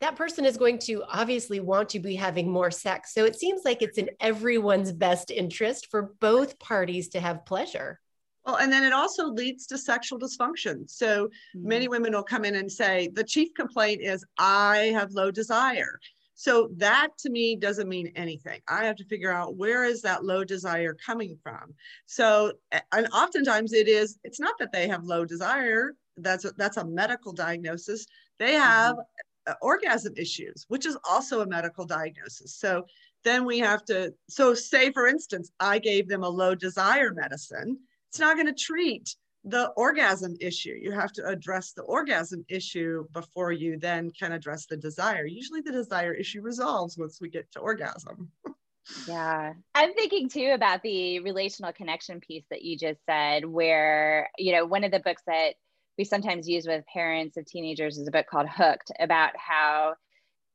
that 0.00 0.16
person 0.16 0.44
is 0.44 0.56
going 0.56 0.78
to 0.80 1.02
obviously 1.08 1.60
want 1.60 1.88
to 1.90 2.00
be 2.00 2.14
having 2.14 2.50
more 2.50 2.70
sex. 2.70 3.14
So 3.14 3.24
it 3.24 3.36
seems 3.36 3.62
like 3.64 3.80
it's 3.80 3.98
in 3.98 4.10
everyone's 4.20 4.92
best 4.92 5.30
interest 5.30 5.88
for 5.90 6.14
both 6.20 6.58
parties 6.58 7.08
to 7.10 7.20
have 7.20 7.46
pleasure. 7.46 8.00
Well, 8.44 8.56
and 8.56 8.70
then 8.70 8.84
it 8.84 8.92
also 8.92 9.28
leads 9.28 9.66
to 9.68 9.78
sexual 9.78 10.18
dysfunction. 10.18 10.90
So 10.90 11.26
mm-hmm. 11.26 11.68
many 11.68 11.88
women 11.88 12.12
will 12.12 12.22
come 12.22 12.44
in 12.44 12.56
and 12.56 12.70
say, 12.70 13.08
the 13.14 13.24
chief 13.24 13.54
complaint 13.56 14.02
is, 14.02 14.24
I 14.38 14.92
have 14.94 15.12
low 15.12 15.30
desire. 15.30 15.98
So 16.34 16.68
that 16.76 17.08
to 17.20 17.30
me 17.30 17.56
doesn't 17.56 17.88
mean 17.88 18.12
anything. 18.16 18.60
I 18.68 18.84
have 18.84 18.96
to 18.96 19.04
figure 19.06 19.32
out 19.32 19.56
where 19.56 19.84
is 19.84 20.02
that 20.02 20.24
low 20.24 20.44
desire 20.44 20.94
coming 20.94 21.38
from. 21.42 21.74
So, 22.06 22.52
and 22.92 23.06
oftentimes 23.14 23.72
it 23.72 23.88
is, 23.88 24.18
it's 24.24 24.40
not 24.40 24.56
that 24.58 24.72
they 24.72 24.88
have 24.88 25.04
low 25.04 25.24
desire. 25.24 25.94
That's 26.16 26.44
a, 26.44 26.52
that's 26.58 26.76
a 26.76 26.84
medical 26.84 27.32
diagnosis. 27.32 28.06
They 28.38 28.54
have 28.54 28.96
mm-hmm. 28.96 29.00
Uh, 29.46 29.52
orgasm 29.60 30.14
issues, 30.16 30.64
which 30.68 30.86
is 30.86 30.96
also 31.08 31.42
a 31.42 31.46
medical 31.46 31.84
diagnosis. 31.84 32.54
So 32.54 32.86
then 33.24 33.44
we 33.44 33.58
have 33.58 33.84
to, 33.86 34.14
so 34.28 34.54
say 34.54 34.90
for 34.90 35.06
instance, 35.06 35.50
I 35.60 35.78
gave 35.78 36.08
them 36.08 36.22
a 36.22 36.28
low 36.28 36.54
desire 36.54 37.12
medicine 37.12 37.78
it's 38.14 38.20
not 38.20 38.36
going 38.36 38.46
to 38.46 38.52
treat 38.52 39.16
the 39.42 39.70
orgasm 39.70 40.36
issue. 40.38 40.78
You 40.80 40.92
have 40.92 41.12
to 41.14 41.26
address 41.26 41.72
the 41.72 41.82
orgasm 41.82 42.44
issue 42.48 43.06
before 43.12 43.50
you 43.50 43.76
then 43.76 44.12
can 44.12 44.30
address 44.30 44.66
the 44.66 44.76
desire. 44.76 45.26
Usually 45.26 45.60
the 45.62 45.72
desire 45.72 46.14
issue 46.14 46.40
resolves 46.40 46.96
once 46.96 47.20
we 47.20 47.28
get 47.28 47.50
to 47.50 47.58
orgasm. 47.58 48.30
yeah. 49.08 49.52
I'm 49.74 49.94
thinking 49.94 50.28
too 50.28 50.52
about 50.54 50.84
the 50.84 51.18
relational 51.18 51.72
connection 51.72 52.20
piece 52.20 52.44
that 52.50 52.62
you 52.62 52.78
just 52.78 53.00
said, 53.04 53.44
where, 53.44 54.30
you 54.38 54.52
know, 54.52 54.64
one 54.64 54.84
of 54.84 54.92
the 54.92 55.00
books 55.00 55.22
that 55.26 55.54
we 55.96 56.04
sometimes 56.04 56.48
use 56.48 56.66
with 56.66 56.84
parents 56.86 57.36
of 57.36 57.46
teenagers 57.46 57.98
is 57.98 58.08
a 58.08 58.10
book 58.10 58.26
called 58.30 58.48
Hooked 58.48 58.90
about 58.98 59.36
how 59.36 59.94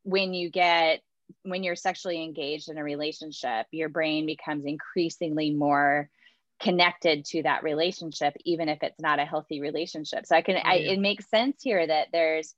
when 0.03 0.33
you 0.33 0.49
get 0.49 1.01
when 1.43 1.63
you're 1.63 1.75
sexually 1.75 2.23
engaged 2.23 2.69
in 2.69 2.77
a 2.77 2.83
relationship, 2.83 3.67
your 3.71 3.89
brain 3.89 4.25
becomes 4.25 4.65
increasingly 4.65 5.51
more 5.51 6.09
connected 6.59 7.23
to 7.23 7.43
that 7.43 7.63
relationship 7.63 8.33
even 8.45 8.67
if 8.67 8.79
it's 8.81 8.99
not 8.99 9.19
a 9.19 9.25
healthy 9.25 9.61
relationship. 9.61 10.25
So 10.25 10.35
i 10.35 10.41
can 10.41 10.57
I, 10.57 10.75
it 10.75 10.99
makes 10.99 11.29
sense 11.29 11.61
here 11.63 11.85
that 11.85 12.07
there's 12.11 12.53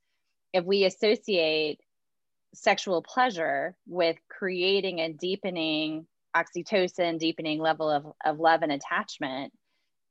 if 0.54 0.66
we 0.66 0.86
associate 0.86 1.80
sexual 2.54 3.02
pleasure 3.02 3.76
with 3.88 4.18
creating 4.28 5.00
a 5.00 5.14
deepening 5.14 6.08
oxytocin 6.36 7.20
deepening 7.20 7.60
level 7.60 7.90
of, 7.90 8.06
of 8.26 8.40
love 8.40 8.62
and 8.64 8.72
attachment 8.72 9.54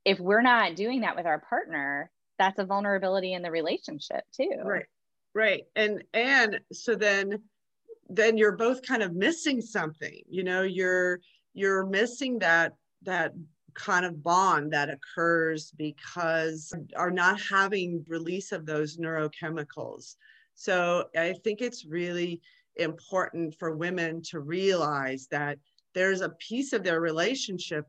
if 0.04 0.20
we're 0.20 0.42
not 0.42 0.76
doing 0.76 1.00
that 1.00 1.16
with 1.16 1.26
our 1.26 1.40
partner 1.40 2.10
that's 2.40 2.58
a 2.58 2.64
vulnerability 2.64 3.34
in 3.34 3.42
the 3.42 3.50
relationship 3.50 4.24
too 4.34 4.50
right 4.64 4.86
right 5.34 5.64
and 5.76 6.02
and 6.14 6.58
so 6.72 6.94
then 6.94 7.40
then 8.08 8.36
you're 8.36 8.56
both 8.56 8.82
kind 8.82 9.02
of 9.02 9.14
missing 9.14 9.60
something 9.60 10.20
you 10.28 10.42
know 10.42 10.62
you're 10.62 11.20
you're 11.54 11.86
missing 11.86 12.38
that 12.38 12.72
that 13.02 13.32
kind 13.74 14.04
of 14.04 14.22
bond 14.22 14.72
that 14.72 14.90
occurs 14.90 15.72
because 15.76 16.72
are 16.96 17.10
not 17.10 17.40
having 17.40 18.04
release 18.08 18.52
of 18.52 18.66
those 18.66 18.96
neurochemicals. 18.96 20.16
So 20.54 21.06
I 21.16 21.34
think 21.44 21.60
it's 21.60 21.86
really 21.86 22.40
important 22.76 23.54
for 23.58 23.76
women 23.76 24.22
to 24.30 24.40
realize 24.40 25.26
that 25.30 25.58
there's 25.94 26.20
a 26.20 26.30
piece 26.48 26.72
of 26.72 26.82
their 26.82 27.00
relationship 27.00 27.86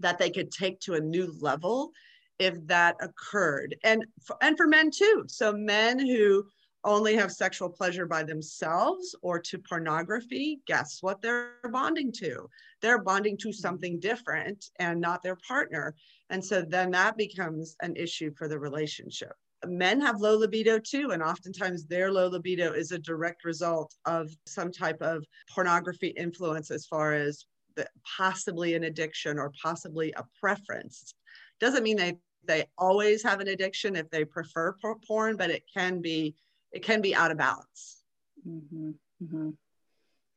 that 0.00 0.18
they 0.18 0.30
could 0.30 0.50
take 0.50 0.78
to 0.80 0.94
a 0.94 1.00
new 1.00 1.34
level 1.40 1.90
if 2.38 2.54
that 2.66 2.96
occurred 3.00 3.74
and 3.84 4.04
for, 4.22 4.36
and 4.42 4.56
for 4.56 4.66
men 4.66 4.90
too 4.90 5.24
so 5.26 5.52
men 5.52 5.98
who 5.98 6.44
only 6.86 7.16
have 7.16 7.32
sexual 7.32 7.68
pleasure 7.68 8.06
by 8.06 8.22
themselves 8.22 9.14
or 9.20 9.40
to 9.40 9.58
pornography, 9.58 10.60
guess 10.66 10.98
what 11.00 11.20
they're 11.20 11.54
bonding 11.70 12.12
to? 12.12 12.48
They're 12.80 13.02
bonding 13.02 13.36
to 13.38 13.52
something 13.52 13.98
different 13.98 14.70
and 14.78 15.00
not 15.00 15.22
their 15.22 15.36
partner. 15.36 15.94
And 16.30 16.42
so 16.42 16.62
then 16.62 16.92
that 16.92 17.16
becomes 17.16 17.76
an 17.82 17.96
issue 17.96 18.30
for 18.38 18.46
the 18.46 18.58
relationship. 18.58 19.32
Men 19.66 20.00
have 20.00 20.20
low 20.20 20.36
libido 20.36 20.78
too, 20.78 21.10
and 21.10 21.22
oftentimes 21.22 21.86
their 21.86 22.12
low 22.12 22.28
libido 22.28 22.72
is 22.72 22.92
a 22.92 22.98
direct 22.98 23.44
result 23.44 23.92
of 24.04 24.30
some 24.46 24.70
type 24.70 25.00
of 25.00 25.24
pornography 25.52 26.08
influence 26.08 26.70
as 26.70 26.86
far 26.86 27.14
as 27.14 27.46
the, 27.74 27.86
possibly 28.16 28.74
an 28.74 28.84
addiction 28.84 29.38
or 29.38 29.52
possibly 29.60 30.12
a 30.12 30.24
preference. 30.40 31.14
Doesn't 31.58 31.82
mean 31.82 31.96
they 31.96 32.18
they 32.46 32.66
always 32.78 33.22
have 33.22 33.40
an 33.40 33.48
addiction 33.48 33.96
if 33.96 34.10
they 34.10 34.24
prefer 34.24 34.74
porn, 35.06 35.36
but 35.36 35.50
it 35.50 35.64
can 35.72 36.00
be 36.00 36.34
it 36.72 36.82
can 36.82 37.00
be 37.00 37.14
out 37.14 37.30
of 37.30 37.38
balance. 37.38 38.02
Mm-hmm. 38.46 38.90
Mm-hmm. 39.22 39.50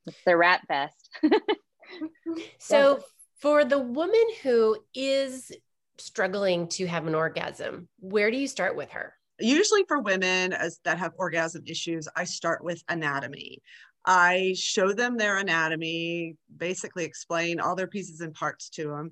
It's 0.08 0.18
the 0.26 0.38
rat 0.38 0.62
vest. 0.68 1.10
so, 2.60 3.04
for 3.42 3.66
the 3.66 3.80
woman 3.80 4.26
who 4.42 4.78
is 4.94 5.52
struggling 5.98 6.68
to 6.70 6.86
have 6.88 7.08
an 7.08 7.16
orgasm, 7.16 7.88
where 8.00 8.32
do 8.32 8.38
you 8.38 8.48
start 8.48 8.76
with 8.76 8.92
her? 8.92 9.14
Usually, 9.40 9.84
for 9.88 10.00
women 10.00 10.54
as, 10.54 10.80
that 10.86 10.98
have 10.98 11.14
orgasm 11.18 11.64
issues, 11.66 12.08
I 12.16 12.24
start 12.24 12.64
with 12.64 12.84
anatomy. 12.90 13.62
I 14.06 14.56
show 14.58 14.94
them 14.94 15.18
their 15.18 15.38
anatomy, 15.38 16.38
basically 16.56 17.04
explain 17.04 17.60
all 17.60 17.76
their 17.76 17.88
pieces 17.88 18.22
and 18.22 18.34
parts 18.34 18.70
to 18.72 18.88
them. 18.88 19.12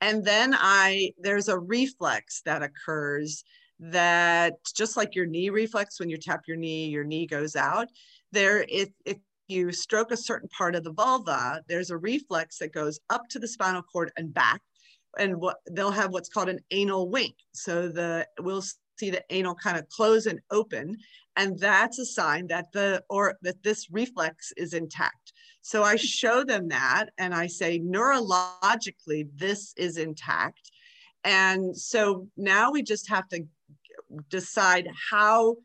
And 0.00 0.24
then 0.24 0.54
I 0.56 1.12
there's 1.18 1.48
a 1.48 1.58
reflex 1.58 2.42
that 2.44 2.62
occurs 2.62 3.44
that 3.80 4.54
just 4.74 4.96
like 4.96 5.14
your 5.14 5.26
knee 5.26 5.50
reflex 5.50 6.00
when 6.00 6.10
you 6.10 6.16
tap 6.16 6.42
your 6.46 6.56
knee, 6.56 6.86
your 6.86 7.04
knee 7.04 7.26
goes 7.26 7.56
out. 7.56 7.88
There, 8.32 8.64
if, 8.68 8.88
if 9.04 9.18
you 9.46 9.72
stroke 9.72 10.10
a 10.12 10.16
certain 10.16 10.48
part 10.48 10.74
of 10.74 10.84
the 10.84 10.92
vulva, 10.92 11.62
there's 11.68 11.90
a 11.90 11.96
reflex 11.96 12.58
that 12.58 12.72
goes 12.72 13.00
up 13.08 13.28
to 13.30 13.38
the 13.38 13.48
spinal 13.48 13.82
cord 13.82 14.12
and 14.16 14.32
back. 14.32 14.60
And 15.18 15.40
what 15.40 15.56
they'll 15.70 15.90
have 15.90 16.12
what's 16.12 16.28
called 16.28 16.48
an 16.48 16.60
anal 16.70 17.08
wink. 17.08 17.34
So 17.52 17.88
the 17.88 18.26
we'll 18.40 18.62
see 18.98 19.10
the 19.10 19.24
anal 19.30 19.54
kind 19.54 19.78
of 19.78 19.88
close 19.88 20.26
and 20.26 20.40
open 20.50 20.98
and 21.38 21.58
that's 21.58 22.00
a 22.00 22.04
sign 22.04 22.48
that 22.48 22.70
the 22.72 23.02
or 23.08 23.38
that 23.42 23.62
this 23.62 23.90
reflex 23.90 24.52
is 24.56 24.74
intact. 24.74 25.32
So 25.62 25.82
i 25.84 25.96
show 25.96 26.44
them 26.44 26.68
that 26.68 27.06
and 27.18 27.34
i 27.34 27.46
say 27.46 27.78
neurologically 27.78 29.28
this 29.34 29.72
is 29.76 29.96
intact. 29.96 30.70
And 31.24 31.76
so 31.76 32.28
now 32.36 32.70
we 32.70 32.82
just 32.82 33.08
have 33.08 33.28
to 33.28 33.44
decide 34.30 34.88
how 35.10 35.56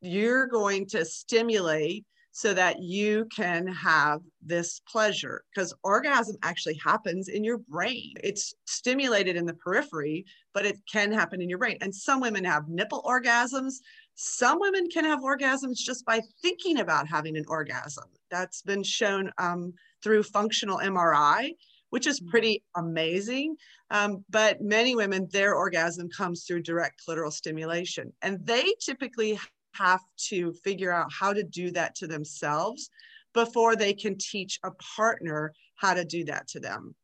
you're 0.00 0.46
going 0.46 0.86
to 0.88 1.04
stimulate 1.04 2.04
so 2.32 2.54
that 2.54 2.80
you 2.80 3.26
can 3.34 3.66
have 3.66 4.20
this 4.44 4.80
pleasure 4.90 5.44
because 5.54 5.74
orgasm 5.84 6.36
actually 6.42 6.78
happens 6.82 7.28
in 7.28 7.44
your 7.44 7.58
brain. 7.58 8.14
It's 8.24 8.54
stimulated 8.64 9.36
in 9.36 9.46
the 9.46 9.54
periphery 9.54 10.24
but 10.54 10.66
it 10.66 10.76
can 10.90 11.12
happen 11.12 11.40
in 11.40 11.48
your 11.48 11.58
brain. 11.58 11.78
And 11.80 11.94
some 11.94 12.20
women 12.20 12.44
have 12.44 12.68
nipple 12.68 13.02
orgasms 13.02 13.76
some 14.14 14.60
women 14.60 14.88
can 14.88 15.04
have 15.04 15.20
orgasms 15.20 15.76
just 15.76 16.04
by 16.04 16.20
thinking 16.42 16.80
about 16.80 17.08
having 17.08 17.36
an 17.36 17.44
orgasm. 17.48 18.04
That's 18.30 18.62
been 18.62 18.82
shown 18.82 19.30
um, 19.38 19.72
through 20.02 20.24
functional 20.24 20.78
MRI, 20.78 21.50
which 21.90 22.06
is 22.06 22.20
pretty 22.20 22.62
amazing. 22.76 23.56
Um, 23.90 24.24
but 24.30 24.60
many 24.60 24.94
women, 24.94 25.28
their 25.30 25.54
orgasm 25.54 26.08
comes 26.08 26.44
through 26.44 26.62
direct 26.62 27.02
clitoral 27.06 27.32
stimulation. 27.32 28.12
And 28.22 28.44
they 28.44 28.74
typically 28.80 29.38
have 29.74 30.00
to 30.28 30.52
figure 30.64 30.92
out 30.92 31.10
how 31.12 31.32
to 31.32 31.42
do 31.42 31.70
that 31.72 31.94
to 31.96 32.06
themselves 32.06 32.90
before 33.34 33.76
they 33.76 33.94
can 33.94 34.16
teach 34.18 34.58
a 34.64 34.70
partner 34.96 35.52
how 35.74 35.94
to 35.94 36.04
do 36.04 36.24
that 36.24 36.48
to 36.48 36.60
them. 36.60 36.94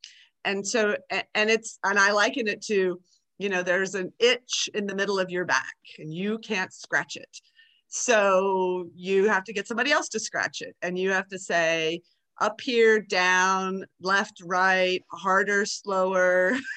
And 0.44 0.66
so, 0.66 0.96
and 1.10 1.50
it's, 1.50 1.78
and 1.84 1.98
I 1.98 2.12
liken 2.12 2.48
it 2.48 2.62
to, 2.66 3.00
you 3.38 3.48
know 3.48 3.62
there's 3.62 3.94
an 3.94 4.12
itch 4.18 4.68
in 4.74 4.86
the 4.86 4.94
middle 4.94 5.18
of 5.18 5.30
your 5.30 5.44
back 5.44 5.76
and 5.98 6.12
you 6.12 6.38
can't 6.38 6.72
scratch 6.72 7.16
it. 7.16 7.40
So 7.88 8.88
you 8.94 9.28
have 9.28 9.44
to 9.44 9.52
get 9.52 9.66
somebody 9.66 9.92
else 9.92 10.08
to 10.10 10.20
scratch 10.20 10.60
it 10.60 10.76
and 10.82 10.98
you 10.98 11.10
have 11.10 11.28
to 11.28 11.38
say 11.38 12.02
up 12.40 12.60
here 12.60 13.00
down 13.00 13.84
left 14.00 14.42
right 14.44 15.02
harder 15.12 15.64
slower. 15.64 16.56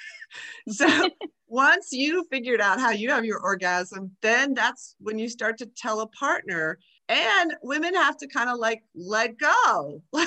So 0.70 0.88
once 1.48 1.89
you 1.91 2.25
figured 2.32 2.62
out 2.62 2.80
how 2.80 2.91
you 2.91 3.10
have 3.10 3.25
your 3.25 3.41
orgasm 3.41 4.15
then 4.22 4.53
that's 4.53 4.96
when 5.00 5.20
you 5.20 5.27
start 5.27 5.58
to 5.58 5.65
tell 5.75 6.00
a 6.00 6.08
partner 6.08 6.80
and 7.12 7.53
women 7.62 7.94
have 7.94 8.18
to 8.18 8.27
kind 8.27 8.50
of 8.50 8.58
like 8.58 8.84
let 8.96 9.38
go 9.38 10.01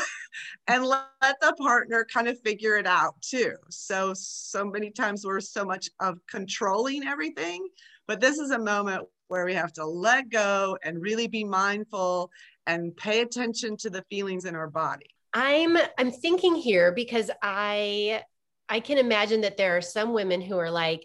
and 0.69 0.85
let, 0.85 1.07
let 1.23 1.41
the 1.41 1.55
partner 1.55 2.07
kind 2.12 2.29
of 2.29 2.38
figure 2.40 2.77
it 2.77 2.87
out 2.87 3.14
too. 3.23 3.55
So 3.70 4.12
so 4.14 4.64
many 4.64 4.90
times 4.90 5.25
we're 5.25 5.40
so 5.40 5.64
much 5.64 5.88
of 6.01 6.18
controlling 6.29 7.07
everything 7.07 7.66
but 8.07 8.20
this 8.20 8.38
is 8.38 8.51
a 8.51 8.59
moment 8.59 9.07
where 9.29 9.44
we 9.44 9.55
have 9.55 9.73
to 9.75 9.85
let 9.85 10.29
go 10.29 10.77
and 10.83 11.01
really 11.01 11.27
be 11.27 11.44
mindful 11.44 12.31
and 12.66 12.97
pay 12.97 13.20
attention 13.20 13.77
to 13.79 13.90
the 13.90 14.05
feelings 14.11 14.44
in 14.44 14.55
our 14.55 14.68
body. 14.68 15.07
I'm 15.33 15.77
i'm 15.99 16.12
thinking 16.12 16.55
here 16.55 16.92
because 16.92 17.29
i 17.42 18.23
i 18.68 18.79
can 18.79 18.99
imagine 18.99 19.40
that 19.40 19.57
there 19.57 19.77
are 19.77 19.81
some 19.81 20.12
women 20.12 20.40
who 20.40 20.57
are 20.57 20.70
like 20.70 21.05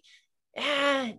ah, 0.55 1.09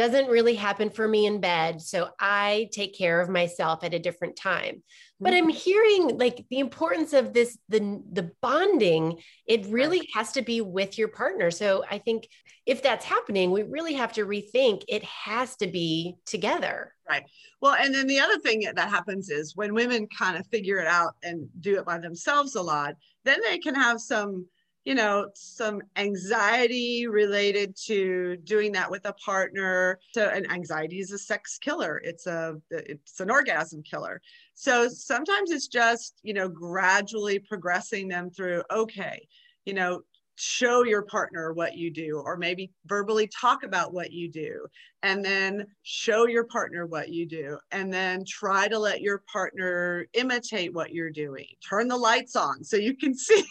doesn't 0.00 0.30
really 0.30 0.54
happen 0.54 0.88
for 0.88 1.06
me 1.06 1.26
in 1.26 1.42
bed. 1.42 1.78
So 1.78 2.08
I 2.18 2.70
take 2.72 2.96
care 2.96 3.20
of 3.20 3.28
myself 3.28 3.84
at 3.84 3.92
a 3.92 3.98
different 3.98 4.34
time. 4.34 4.82
But 5.20 5.34
I'm 5.34 5.48
mm-hmm. 5.48 5.50
hearing 5.50 6.16
like 6.16 6.46
the 6.48 6.58
importance 6.58 7.12
of 7.12 7.34
this, 7.34 7.58
the, 7.68 8.02
the 8.10 8.30
bonding, 8.40 9.20
it 9.46 9.66
really 9.66 10.08
has 10.14 10.32
to 10.32 10.40
be 10.40 10.62
with 10.62 10.96
your 10.96 11.08
partner. 11.08 11.50
So 11.50 11.84
I 11.90 11.98
think 11.98 12.26
if 12.64 12.82
that's 12.82 13.04
happening, 13.04 13.50
we 13.50 13.62
really 13.62 13.92
have 13.92 14.14
to 14.14 14.24
rethink 14.24 14.84
it 14.88 15.04
has 15.04 15.54
to 15.56 15.66
be 15.66 16.14
together. 16.24 16.94
Right. 17.06 17.24
Well, 17.60 17.74
and 17.74 17.94
then 17.94 18.06
the 18.06 18.20
other 18.20 18.38
thing 18.38 18.72
that 18.74 18.88
happens 18.88 19.28
is 19.28 19.54
when 19.54 19.74
women 19.74 20.08
kind 20.18 20.38
of 20.38 20.46
figure 20.46 20.78
it 20.78 20.86
out 20.86 21.12
and 21.22 21.46
do 21.60 21.76
it 21.76 21.84
by 21.84 21.98
themselves 21.98 22.54
a 22.54 22.62
lot, 22.62 22.94
then 23.26 23.38
they 23.46 23.58
can 23.58 23.74
have 23.74 24.00
some 24.00 24.46
you 24.90 24.96
know, 24.96 25.28
some 25.36 25.80
anxiety 25.94 27.06
related 27.06 27.76
to 27.76 28.36
doing 28.38 28.72
that 28.72 28.90
with 28.90 29.06
a 29.06 29.12
partner. 29.12 30.00
So, 30.14 30.28
and 30.28 30.50
anxiety 30.50 30.98
is 30.98 31.12
a 31.12 31.18
sex 31.18 31.58
killer. 31.58 32.00
It's 32.02 32.26
a, 32.26 32.56
it's 32.72 33.20
an 33.20 33.30
orgasm 33.30 33.84
killer. 33.84 34.20
So 34.54 34.88
sometimes 34.88 35.52
it's 35.52 35.68
just, 35.68 36.18
you 36.24 36.34
know, 36.34 36.48
gradually 36.48 37.38
progressing 37.38 38.08
them 38.08 38.30
through, 38.30 38.64
okay, 38.68 39.28
you 39.64 39.74
know, 39.74 40.00
show 40.40 40.84
your 40.84 41.02
partner 41.02 41.52
what 41.52 41.76
you 41.76 41.90
do, 41.90 42.22
or 42.24 42.36
maybe 42.36 42.72
verbally 42.86 43.28
talk 43.28 43.62
about 43.62 43.92
what 43.92 44.10
you 44.10 44.30
do, 44.30 44.66
and 45.02 45.24
then 45.24 45.66
show 45.82 46.26
your 46.26 46.44
partner 46.44 46.86
what 46.86 47.10
you 47.10 47.26
do, 47.26 47.58
and 47.72 47.92
then 47.92 48.24
try 48.26 48.66
to 48.66 48.78
let 48.78 49.02
your 49.02 49.22
partner 49.30 50.06
imitate 50.14 50.72
what 50.72 50.92
you're 50.92 51.10
doing. 51.10 51.46
Turn 51.68 51.88
the 51.88 51.96
lights 51.96 52.36
on 52.36 52.64
so 52.64 52.76
you 52.76 52.96
can 52.96 53.14
see 53.16 53.44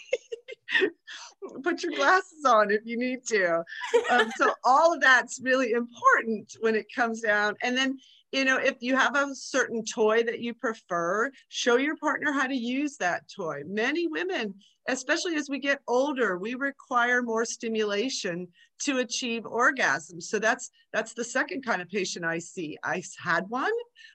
put 1.64 1.84
your 1.84 1.94
glasses 1.94 2.46
on 2.46 2.72
if 2.72 2.82
you 2.86 2.98
need 2.98 3.26
to. 3.28 3.64
Um, 4.10 4.30
so 4.38 4.54
all 4.64 4.94
of 4.94 5.02
that's 5.02 5.40
really 5.42 5.72
important 5.72 6.56
when 6.60 6.76
it 6.76 6.86
comes 6.94 7.22
down. 7.22 7.56
And 7.64 7.78
then, 7.78 7.98
you 8.32 8.46
know, 8.46 8.58
if 8.58 8.76
you 8.82 8.96
have 8.96 9.16
a 9.16 9.34
certain 9.34 9.84
toy 9.84 10.24
that 10.24 10.40
you 10.40 10.54
prefer, 10.54 11.32
show 11.50 11.78
your 11.78 11.98
partner 11.98 12.32
how 12.32 12.48
to 12.48 12.56
use 12.56 12.98
that 12.98 13.24
toy. 13.36 13.64
Many 13.66 14.08
women, 14.08 14.54
especially 14.88 15.36
as 15.36 15.50
we 15.50 15.60
get 15.60 15.80
older, 15.88 16.38
we 16.38 16.54
require 16.54 17.22
more 17.22 17.46
stimulation 17.46 18.48
to 18.80 19.00
achieve 19.00 19.46
orgasm. 19.46 20.22
So 20.22 20.40
that's 20.40 20.70
that's 20.94 21.14
the 21.14 21.24
second 21.24 21.64
kind 21.64 21.82
of 21.82 21.90
patient 21.90 22.26
I 22.26 22.40
see. 22.40 22.78
I 22.84 23.04
had 23.24 23.46
one, 23.50 23.72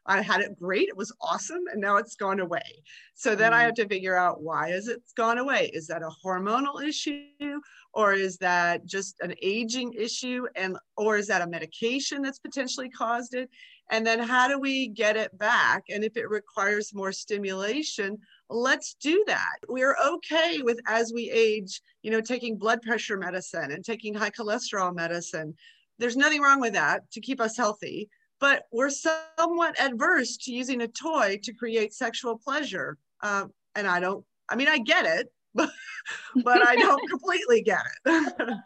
I 0.06 0.22
had 0.22 0.40
it 0.40 0.58
great, 0.58 0.88
it 0.88 0.96
was 0.96 1.12
awesome, 1.20 1.62
and 1.70 1.80
now 1.80 1.96
it's 1.96 2.16
gone 2.16 2.40
away. 2.40 2.82
So 3.14 3.34
then 3.34 3.52
mm. 3.52 3.56
I 3.56 3.62
have 3.62 3.74
to 3.74 3.86
figure 3.86 4.16
out 4.16 4.42
why 4.42 4.70
is 4.70 4.88
it 4.88 5.02
gone 5.16 5.38
away? 5.38 5.70
Is 5.74 5.86
that 5.88 6.02
a 6.02 6.10
hormonal 6.24 6.82
issue? 6.82 7.60
Or 7.92 8.12
is 8.12 8.38
that 8.38 8.84
just 8.86 9.20
an 9.20 9.34
aging 9.40 9.92
issue? 9.92 10.46
And 10.56 10.76
or 10.96 11.16
is 11.16 11.28
that 11.28 11.42
a 11.42 11.46
medication 11.46 12.22
that's 12.22 12.40
potentially 12.40 12.88
caused 12.88 13.34
it? 13.34 13.48
And 13.90 14.06
then 14.06 14.18
how 14.18 14.48
do 14.48 14.58
we 14.58 14.88
get 14.88 15.16
it 15.16 15.36
back? 15.38 15.84
And 15.90 16.04
if 16.04 16.16
it 16.16 16.28
requires 16.28 16.94
more 16.94 17.12
stimulation, 17.12 18.18
let's 18.48 18.94
do 18.94 19.22
that. 19.26 19.56
We're 19.68 19.96
okay 20.06 20.62
with 20.62 20.80
as 20.86 21.12
we 21.14 21.30
age, 21.30 21.80
you 22.02 22.10
know, 22.10 22.20
taking 22.20 22.56
blood 22.56 22.82
pressure 22.82 23.16
medicine 23.16 23.72
and 23.72 23.84
taking 23.84 24.14
high 24.14 24.30
cholesterol 24.30 24.94
medicine. 24.94 25.54
There's 25.98 26.16
nothing 26.16 26.40
wrong 26.40 26.60
with 26.60 26.72
that 26.72 27.10
to 27.12 27.20
keep 27.20 27.40
us 27.40 27.56
healthy, 27.56 28.08
but 28.40 28.64
we're 28.72 28.90
somewhat 28.90 29.78
adverse 29.80 30.36
to 30.38 30.52
using 30.52 30.82
a 30.82 30.88
toy 30.88 31.38
to 31.42 31.52
create 31.52 31.92
sexual 31.92 32.38
pleasure. 32.38 32.98
Uh, 33.22 33.46
and 33.74 33.86
I 33.86 34.00
don't, 34.00 34.24
I 34.48 34.56
mean, 34.56 34.68
I 34.68 34.78
get 34.78 35.06
it, 35.06 35.32
but 36.44 36.66
I 36.66 36.76
don't 36.76 37.08
completely 37.08 37.62
get 37.62 37.82
it. 38.04 38.58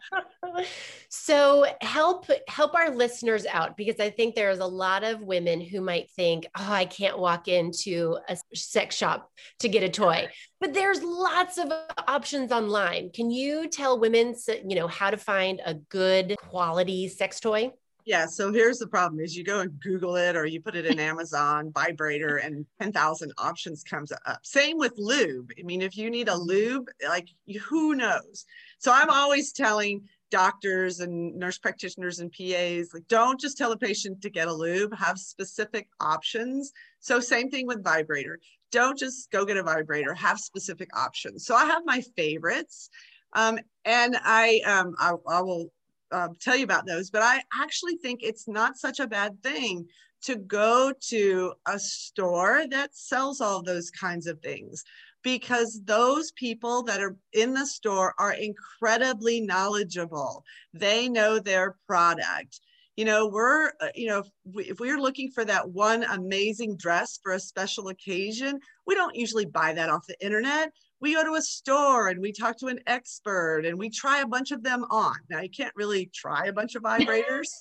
so 1.09 1.65
help 1.81 2.25
help 2.47 2.75
our 2.75 2.89
listeners 2.89 3.45
out 3.45 3.77
because 3.77 3.99
I 3.99 4.09
think 4.09 4.35
there's 4.35 4.59
a 4.59 4.65
lot 4.65 5.03
of 5.03 5.21
women 5.21 5.61
who 5.61 5.81
might 5.81 6.09
think, 6.11 6.47
"Oh, 6.57 6.71
I 6.71 6.85
can't 6.85 7.19
walk 7.19 7.47
into 7.47 8.17
a 8.27 8.37
sex 8.53 8.95
shop 8.95 9.31
to 9.59 9.69
get 9.69 9.83
a 9.83 9.89
toy." 9.89 10.29
But 10.59 10.73
there's 10.73 11.01
lots 11.01 11.57
of 11.57 11.71
options 12.07 12.51
online. 12.51 13.11
Can 13.11 13.31
you 13.31 13.67
tell 13.67 13.99
women, 13.99 14.35
you 14.67 14.75
know, 14.75 14.87
how 14.87 15.09
to 15.09 15.17
find 15.17 15.61
a 15.65 15.75
good 15.75 16.35
quality 16.37 17.07
sex 17.07 17.39
toy? 17.39 17.71
Yeah, 18.09 18.25
so 18.25 18.51
here's 18.51 18.79
the 18.79 18.87
problem 18.87 19.21
is 19.21 19.37
you 19.37 19.43
go 19.43 19.59
and 19.59 19.79
Google 19.79 20.15
it 20.15 20.35
or 20.35 20.47
you 20.47 20.59
put 20.59 20.75
it 20.75 20.87
in 20.87 20.99
Amazon 20.99 21.71
vibrator 21.71 22.37
and 22.37 22.65
10,000 22.81 23.31
options 23.37 23.83
comes 23.83 24.11
up. 24.11 24.39
Same 24.41 24.79
with 24.79 24.93
lube. 24.97 25.51
I 25.59 25.61
mean, 25.61 25.83
if 25.83 25.95
you 25.95 26.09
need 26.09 26.27
a 26.27 26.35
lube, 26.35 26.87
like 27.07 27.27
who 27.67 27.93
knows? 27.93 28.47
So 28.79 28.91
I'm 28.91 29.11
always 29.11 29.51
telling 29.51 30.09
doctors 30.31 31.01
and 31.01 31.35
nurse 31.35 31.59
practitioners 31.59 32.17
and 32.17 32.31
PAs, 32.31 32.95
like 32.95 33.07
don't 33.09 33.39
just 33.39 33.59
tell 33.59 33.73
a 33.73 33.77
patient 33.77 34.23
to 34.23 34.31
get 34.31 34.47
a 34.47 34.53
lube, 34.53 34.97
have 34.97 35.19
specific 35.19 35.87
options 35.99 36.73
So 36.99 37.19
same 37.19 37.51
thing 37.51 37.67
with 37.67 37.83
vibrator. 37.83 38.39
Don't 38.71 38.97
just 38.97 39.29
go 39.29 39.45
get 39.45 39.57
a 39.57 39.61
vibrator, 39.61 40.15
have 40.15 40.39
specific 40.39 40.89
options. 40.97 41.45
So 41.45 41.53
I 41.53 41.65
have 41.65 41.83
my 41.85 42.01
favorites. 42.17 42.89
Um, 43.33 43.59
and 43.85 44.17
I, 44.23 44.61
um, 44.65 44.95
I, 44.97 45.13
I 45.27 45.41
will 45.43 45.71
uh, 46.11 46.29
tell 46.39 46.55
you 46.55 46.63
about 46.63 46.85
those, 46.85 47.09
but 47.09 47.21
I 47.21 47.41
actually 47.61 47.97
think 47.97 48.21
it's 48.21 48.47
not 48.47 48.77
such 48.77 48.99
a 48.99 49.07
bad 49.07 49.41
thing 49.43 49.87
to 50.21 50.35
go 50.35 50.93
to 51.09 51.53
a 51.67 51.79
store 51.79 52.65
that 52.69 52.95
sells 52.95 53.41
all 53.41 53.61
those 53.61 53.89
kinds 53.89 54.27
of 54.27 54.39
things 54.41 54.83
because 55.23 55.81
those 55.83 56.31
people 56.31 56.83
that 56.83 57.01
are 57.01 57.15
in 57.33 57.53
the 57.53 57.65
store 57.65 58.13
are 58.17 58.33
incredibly 58.33 59.41
knowledgeable. 59.41 60.43
They 60.73 61.09
know 61.09 61.39
their 61.39 61.75
product. 61.87 62.61
You 62.95 63.05
know, 63.05 63.27
we're, 63.27 63.67
uh, 63.79 63.89
you 63.95 64.07
know, 64.07 64.23
if 64.55 64.79
we're 64.79 64.99
looking 64.99 65.31
for 65.31 65.45
that 65.45 65.69
one 65.69 66.03
amazing 66.03 66.75
dress 66.75 67.19
for 67.21 67.33
a 67.33 67.39
special 67.39 67.87
occasion, 67.89 68.59
we 68.85 68.95
don't 68.95 69.15
usually 69.15 69.45
buy 69.45 69.73
that 69.73 69.89
off 69.89 70.05
the 70.07 70.21
internet. 70.23 70.71
We 71.01 71.13
go 71.13 71.23
to 71.23 71.35
a 71.35 71.41
store 71.41 72.09
and 72.09 72.19
we 72.19 72.31
talk 72.31 72.57
to 72.59 72.67
an 72.67 72.79
expert 72.87 73.65
and 73.65 73.77
we 73.77 73.89
try 73.89 74.21
a 74.21 74.27
bunch 74.27 74.51
of 74.51 74.63
them 74.63 74.85
on. 74.89 75.15
Now, 75.29 75.41
you 75.41 75.49
can't 75.49 75.73
really 75.75 76.09
try 76.13 76.47
a 76.47 76.53
bunch 76.53 76.75
of 76.75 76.83
vibrators. 76.83 77.47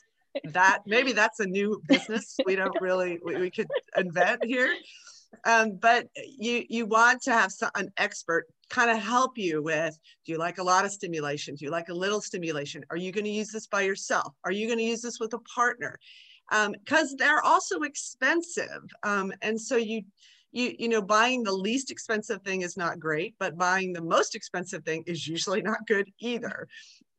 that 0.53 0.81
maybe 0.87 1.13
that's 1.13 1.41
a 1.41 1.47
new 1.47 1.81
business 1.89 2.37
we 2.47 2.55
don't 2.57 2.77
really 2.81 3.19
we, 3.25 3.37
we 3.37 3.51
could 3.51 3.67
invent 3.97 4.45
here. 4.45 4.75
Um, 5.45 5.77
but 5.81 6.07
you 6.15 6.65
you 6.69 6.87
want 6.87 7.23
to 7.23 7.33
have 7.33 7.53
some, 7.53 7.71
an 7.75 7.91
expert 7.97 8.47
kind 8.71 8.91
of 8.91 8.99
help 8.99 9.37
you 9.37 9.63
with 9.63 9.99
do 10.25 10.33
you 10.33 10.39
like 10.39 10.59
a 10.59 10.63
lot 10.63 10.85
of 10.85 10.91
stimulation? 10.91 11.55
Do 11.55 11.65
you 11.65 11.71
like 11.71 11.89
a 11.89 11.95
little 11.95 12.21
stimulation? 12.21 12.85
Are 12.91 12.97
you 12.97 13.13
going 13.13 13.25
to 13.25 13.31
use 13.31 13.51
this 13.51 13.67
by 13.67 13.83
yourself? 13.83 14.35
Are 14.45 14.53
you 14.53 14.67
going 14.67 14.79
to 14.79 14.85
use 14.85 15.03
this 15.03 15.21
with 15.21 15.33
a 15.35 15.39
partner? 15.41 15.99
Because 16.51 17.11
um, 17.11 17.17
they're 17.19 17.43
also 17.43 17.81
expensive 17.81 18.83
um, 19.03 19.33
and 19.43 19.61
so 19.61 19.77
you 19.77 20.03
you 20.53 20.75
you 20.79 20.89
know 20.89 21.03
buying 21.03 21.43
the 21.43 21.53
least 21.53 21.91
expensive 21.91 22.43
thing 22.43 22.63
is 22.63 22.77
not 22.77 22.99
great 22.99 23.35
but 23.39 23.59
buying 23.59 23.93
the 23.93 24.03
most 24.03 24.35
expensive 24.35 24.85
thing 24.85 25.03
is 25.07 25.27
usually 25.27 25.63
not 25.71 25.87
good 25.87 26.11
either. 26.21 26.69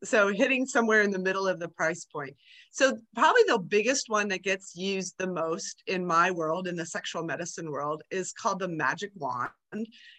So 0.02 0.30
hitting 0.30 0.66
somewhere 0.66 1.02
in 1.02 1.12
the 1.12 1.20
middle 1.20 1.46
of 1.46 1.60
the 1.60 1.68
price 1.68 2.06
point. 2.06 2.34
So 2.72 2.98
probably 3.16 3.42
the 3.48 3.60
biggest 3.60 4.06
one 4.08 4.30
that 4.30 4.44
gets 4.44 4.74
used 4.74 5.16
the 5.18 5.28
most 5.28 5.84
in 5.88 6.06
my 6.06 6.32
world 6.32 6.68
in 6.68 6.78
the 6.78 6.86
sexual 6.86 7.24
medicine 7.24 7.70
world 7.70 8.02
is 8.10 8.32
called 8.32 8.60
the 8.60 8.70
magic 8.70 9.12
wand. 9.16 9.50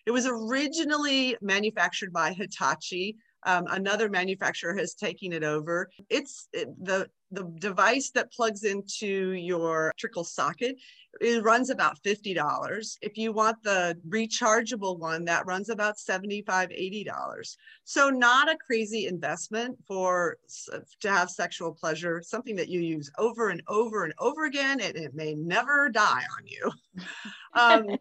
It 0.04 0.10
was 0.10 0.26
originally 0.26 1.34
manufactured 1.40 2.12
by 2.12 2.34
hitachi 2.34 3.16
um, 3.44 3.66
another 3.70 4.08
manufacturer 4.08 4.74
has 4.76 4.94
taken 4.94 5.32
it 5.32 5.44
over. 5.44 5.90
It's 6.08 6.48
it, 6.52 6.68
the 6.84 7.08
the 7.32 7.44
device 7.58 8.10
that 8.10 8.32
plugs 8.32 8.64
into 8.64 9.32
your 9.32 9.92
trickle 9.96 10.24
socket 10.24 10.76
it 11.20 11.42
runs 11.42 11.70
about 11.70 12.00
$50 12.02 12.98
if 13.02 13.16
you 13.16 13.32
want 13.32 13.62
the 13.62 13.96
rechargeable 14.08 14.98
one 14.98 15.24
that 15.24 15.46
runs 15.46 15.68
about 15.68 15.96
$75 15.96 16.44
$80 16.46 17.56
so 17.84 18.10
not 18.10 18.50
a 18.50 18.56
crazy 18.56 19.06
investment 19.06 19.76
for 19.86 20.38
to 21.00 21.10
have 21.10 21.30
sexual 21.30 21.72
pleasure 21.72 22.22
something 22.22 22.56
that 22.56 22.68
you 22.68 22.80
use 22.80 23.10
over 23.18 23.50
and 23.50 23.62
over 23.68 24.04
and 24.04 24.14
over 24.18 24.44
again 24.44 24.80
and 24.80 24.96
it 24.96 25.14
may 25.14 25.34
never 25.34 25.88
die 25.88 26.22
on 26.38 26.46
you. 26.46 26.70
Um, 27.52 27.98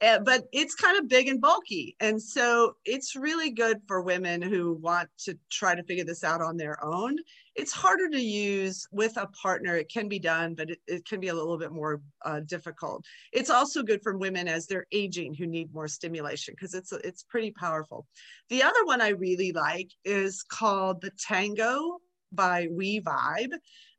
uh, 0.00 0.18
but 0.20 0.44
it's 0.52 0.74
kind 0.74 0.98
of 0.98 1.08
big 1.08 1.28
and 1.28 1.40
bulky. 1.40 1.96
And 2.00 2.22
so 2.22 2.76
it's 2.84 3.16
really 3.16 3.50
good 3.50 3.80
for 3.88 4.00
women 4.00 4.40
who 4.40 4.74
want 4.74 5.08
to 5.24 5.36
try 5.50 5.74
to 5.74 5.82
figure 5.82 6.04
this 6.04 6.22
out 6.22 6.40
on 6.40 6.56
their 6.56 6.82
own. 6.84 7.16
It's 7.56 7.72
harder 7.72 8.08
to 8.10 8.20
use 8.20 8.86
with 8.92 9.16
a 9.16 9.26
partner. 9.28 9.76
It 9.76 9.90
can 9.90 10.08
be 10.08 10.20
done, 10.20 10.54
but 10.54 10.70
it, 10.70 10.78
it 10.86 11.04
can 11.04 11.18
be 11.18 11.28
a 11.28 11.34
little 11.34 11.58
bit 11.58 11.72
more 11.72 12.00
uh, 12.24 12.40
difficult. 12.40 13.04
It's 13.32 13.50
also 13.50 13.82
good 13.82 14.02
for 14.02 14.16
women 14.16 14.46
as 14.46 14.66
they're 14.66 14.86
aging 14.92 15.34
who 15.34 15.46
need 15.46 15.74
more 15.74 15.88
stimulation 15.88 16.54
because 16.54 16.74
it's, 16.74 16.92
it's 16.92 17.24
pretty 17.24 17.50
powerful. 17.50 18.06
The 18.50 18.62
other 18.62 18.84
one 18.84 19.00
I 19.00 19.08
really 19.08 19.50
like 19.50 19.90
is 20.04 20.44
called 20.44 21.00
the 21.00 21.10
Tango 21.18 21.98
by 22.30 22.68
We 22.70 23.00
Vibe. 23.00 23.54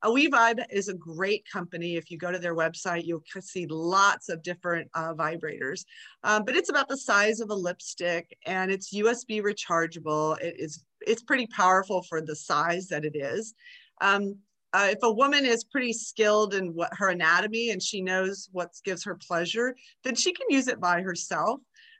Uh, 0.05 0.11
we 0.11 0.29
Vibe 0.29 0.63
is 0.69 0.87
a 0.87 0.93
great 0.93 1.43
company. 1.51 1.95
If 1.95 2.09
you 2.09 2.17
go 2.17 2.31
to 2.31 2.39
their 2.39 2.55
website, 2.55 3.05
you'll 3.05 3.23
see 3.41 3.67
lots 3.69 4.29
of 4.29 4.41
different 4.43 4.89
uh, 4.93 5.13
vibrators, 5.13 5.85
um, 6.23 6.45
but 6.45 6.55
it's 6.55 6.69
about 6.69 6.87
the 6.87 6.97
size 6.97 7.39
of 7.39 7.49
a 7.49 7.55
lipstick 7.55 8.37
and 8.45 8.71
it's 8.71 8.93
USB 8.93 9.41
rechargeable. 9.41 10.39
It 10.39 10.55
is, 10.57 10.83
it's 11.01 11.23
pretty 11.23 11.47
powerful 11.47 12.03
for 12.03 12.21
the 12.21 12.35
size 12.35 12.87
that 12.87 13.05
it 13.05 13.15
is. 13.15 13.53
Um, 14.01 14.37
uh, 14.71 14.89
if 14.91 14.99
a 15.01 15.11
woman 15.11 15.45
is 15.45 15.63
pretty 15.63 15.93
skilled 15.93 16.53
in 16.53 16.73
what 16.75 16.91
her 16.93 17.09
anatomy 17.09 17.71
and 17.71 17.81
she 17.81 18.01
knows 18.01 18.49
what 18.51 18.69
gives 18.85 19.03
her 19.03 19.15
pleasure, 19.15 19.75
then 20.03 20.15
she 20.15 20.31
can 20.31 20.45
use 20.49 20.67
it 20.67 20.79
by 20.79 21.01
herself. 21.01 21.59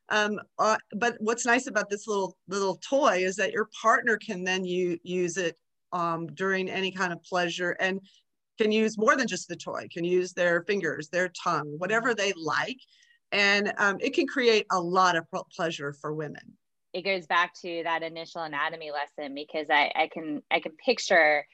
Um, 0.10 0.40
uh, 0.58 0.78
but 0.96 1.18
what's 1.20 1.46
nice 1.46 1.68
about 1.68 1.90
this 1.90 2.08
little 2.08 2.36
little 2.48 2.80
toy 2.88 3.24
is 3.24 3.36
that 3.38 3.52
your 3.52 3.70
partner 3.80 4.18
can 4.18 4.44
then 4.44 4.66
you, 4.66 5.00
use 5.04 5.38
it 5.38 5.58
um, 5.94 6.28
during 6.28 6.70
any 6.70 6.92
kind 6.92 7.14
of 7.14 7.22
pleasure 7.24 7.72
and 7.80 8.00
can 8.60 8.72
use 8.72 8.98
more 8.98 9.16
than 9.16 9.28
just 9.28 9.48
the 9.48 9.56
toy, 9.56 9.88
can 9.92 10.04
use 10.04 10.34
their 10.34 10.64
fingers, 10.64 11.10
their 11.10 11.30
tongue, 11.30 11.76
whatever 11.78 12.14
they 12.14 12.34
like. 12.36 12.78
And 13.32 13.74
um, 13.78 13.98
it 14.00 14.14
can 14.14 14.28
create 14.28 14.66
a 14.72 14.80
lot 14.80 15.16
of 15.16 15.26
pleasure 15.56 15.94
for 15.94 16.14
women. 16.14 16.58
It 16.94 17.04
goes 17.04 17.28
back 17.28 17.54
to 17.62 17.82
that 17.84 18.02
initial 18.02 18.42
anatomy 18.42 18.92
lesson 18.92 19.36
because 19.36 19.68
I, 19.70 19.92
I 19.96 20.10
can 20.12 20.42
I 20.50 20.60
can 20.60 20.72
picture 20.84 21.46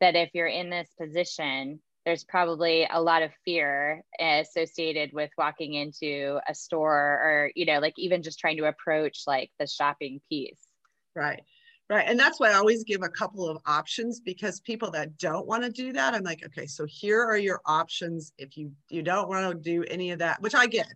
that 0.00 0.14
if 0.14 0.30
you're 0.32 0.46
in 0.46 0.70
this 0.70 0.88
position, 1.00 1.80
there's 2.04 2.24
probably 2.24 2.86
a 2.90 3.00
lot 3.00 3.22
of 3.22 3.30
fear 3.44 4.02
associated 4.20 5.12
with 5.12 5.30
walking 5.38 5.74
into 5.74 6.38
a 6.48 6.54
store 6.54 6.94
or 6.94 7.50
you 7.54 7.66
know 7.66 7.78
like 7.78 7.94
even 7.96 8.22
just 8.22 8.38
trying 8.38 8.56
to 8.58 8.66
approach 8.66 9.22
like 9.26 9.50
the 9.58 9.66
shopping 9.66 10.20
piece 10.28 10.60
right 11.16 11.42
Right. 11.90 12.06
And 12.08 12.18
that's 12.18 12.40
why 12.40 12.50
I 12.50 12.54
always 12.54 12.82
give 12.82 13.02
a 13.02 13.10
couple 13.10 13.46
of 13.46 13.58
options 13.66 14.18
because 14.18 14.58
people 14.60 14.90
that 14.92 15.18
don't 15.18 15.46
want 15.46 15.64
to 15.64 15.70
do 15.70 15.92
that, 15.92 16.14
I'm 16.14 16.22
like, 16.22 16.42
okay, 16.46 16.66
so 16.66 16.86
here 16.88 17.22
are 17.22 17.36
your 17.36 17.60
options. 17.66 18.32
If 18.38 18.56
you 18.56 18.72
you 18.88 19.02
don't 19.02 19.28
want 19.28 19.52
to 19.52 19.54
do 19.54 19.84
any 19.90 20.10
of 20.10 20.18
that, 20.20 20.40
which 20.40 20.54
I 20.54 20.66
get, 20.66 20.88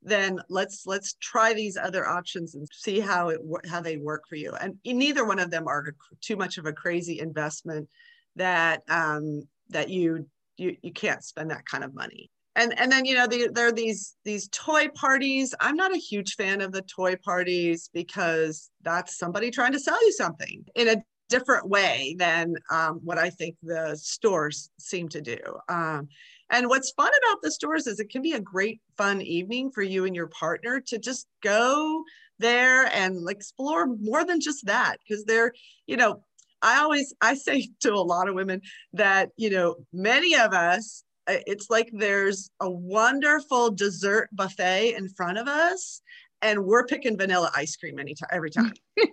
then 0.00 0.40
let's 0.48 0.86
let's 0.86 1.14
try 1.14 1.54
these 1.54 1.76
other 1.76 2.06
options 2.06 2.54
and 2.54 2.68
see 2.72 3.00
how 3.00 3.30
it 3.30 3.40
how 3.68 3.80
they 3.80 3.96
work 3.96 4.28
for 4.28 4.36
you. 4.36 4.52
And 4.60 4.78
neither 4.84 5.26
one 5.26 5.40
of 5.40 5.50
them 5.50 5.66
are 5.66 5.92
too 6.20 6.36
much 6.36 6.56
of 6.56 6.66
a 6.66 6.72
crazy 6.72 7.18
investment 7.18 7.88
that 8.36 8.82
um, 8.88 9.42
that 9.70 9.88
you 9.88 10.28
you 10.56 10.76
you 10.82 10.92
can't 10.92 11.24
spend 11.24 11.50
that 11.50 11.66
kind 11.66 11.82
of 11.82 11.94
money 11.94 12.30
and 12.58 12.78
and 12.78 12.90
then 12.90 13.04
you 13.04 13.14
know 13.14 13.26
the, 13.26 13.48
there 13.52 13.68
are 13.68 13.72
these 13.72 14.16
these 14.24 14.48
toy 14.48 14.88
parties. 14.88 15.54
I'm 15.60 15.76
not 15.76 15.94
a 15.94 15.98
huge 15.98 16.34
fan 16.34 16.60
of 16.60 16.72
the 16.72 16.82
toy 16.82 17.14
parties 17.16 17.88
because 17.94 18.70
that's 18.82 19.16
somebody 19.16 19.50
trying 19.50 19.72
to 19.72 19.80
sell 19.80 20.02
you 20.04 20.12
something 20.12 20.64
in 20.74 20.88
a 20.88 21.02
different 21.28 21.68
way 21.68 22.16
than 22.18 22.54
um, 22.70 23.00
what 23.04 23.18
i 23.18 23.28
think 23.28 23.54
the 23.62 23.94
stores 23.96 24.70
seem 24.78 25.08
to 25.10 25.20
do. 25.20 25.38
Um, 25.68 26.08
and 26.50 26.68
what's 26.68 26.90
fun 26.92 27.10
about 27.22 27.42
the 27.42 27.50
stores 27.50 27.86
is 27.86 28.00
it 28.00 28.10
can 28.10 28.22
be 28.22 28.32
a 28.32 28.40
great 28.40 28.80
fun 28.96 29.20
evening 29.20 29.70
for 29.70 29.82
you 29.82 30.06
and 30.06 30.16
your 30.16 30.28
partner 30.28 30.80
to 30.80 30.98
just 30.98 31.26
go 31.42 32.02
there 32.38 32.86
and 32.86 33.28
explore 33.28 33.86
more 33.86 34.24
than 34.24 34.40
just 34.40 34.64
that. 34.66 34.96
Because 35.06 35.24
they're 35.24 35.52
you 35.86 35.96
know 35.96 36.22
i 36.60 36.80
always 36.80 37.14
i 37.20 37.34
say 37.34 37.68
to 37.80 37.92
a 37.92 38.08
lot 38.14 38.28
of 38.28 38.34
women 38.34 38.60
that 38.94 39.28
you 39.36 39.50
know 39.50 39.76
many 39.92 40.34
of 40.34 40.52
us 40.52 41.04
it's 41.28 41.70
like 41.70 41.90
there's 41.92 42.50
a 42.60 42.70
wonderful 42.70 43.70
dessert 43.70 44.28
buffet 44.32 44.94
in 44.96 45.08
front 45.08 45.38
of 45.38 45.48
us 45.48 46.02
and 46.42 46.64
we're 46.64 46.86
picking 46.86 47.16
vanilla 47.16 47.50
ice 47.54 47.76
cream 47.76 47.98
anytime 47.98 48.28
every 48.32 48.50
time. 48.50 48.74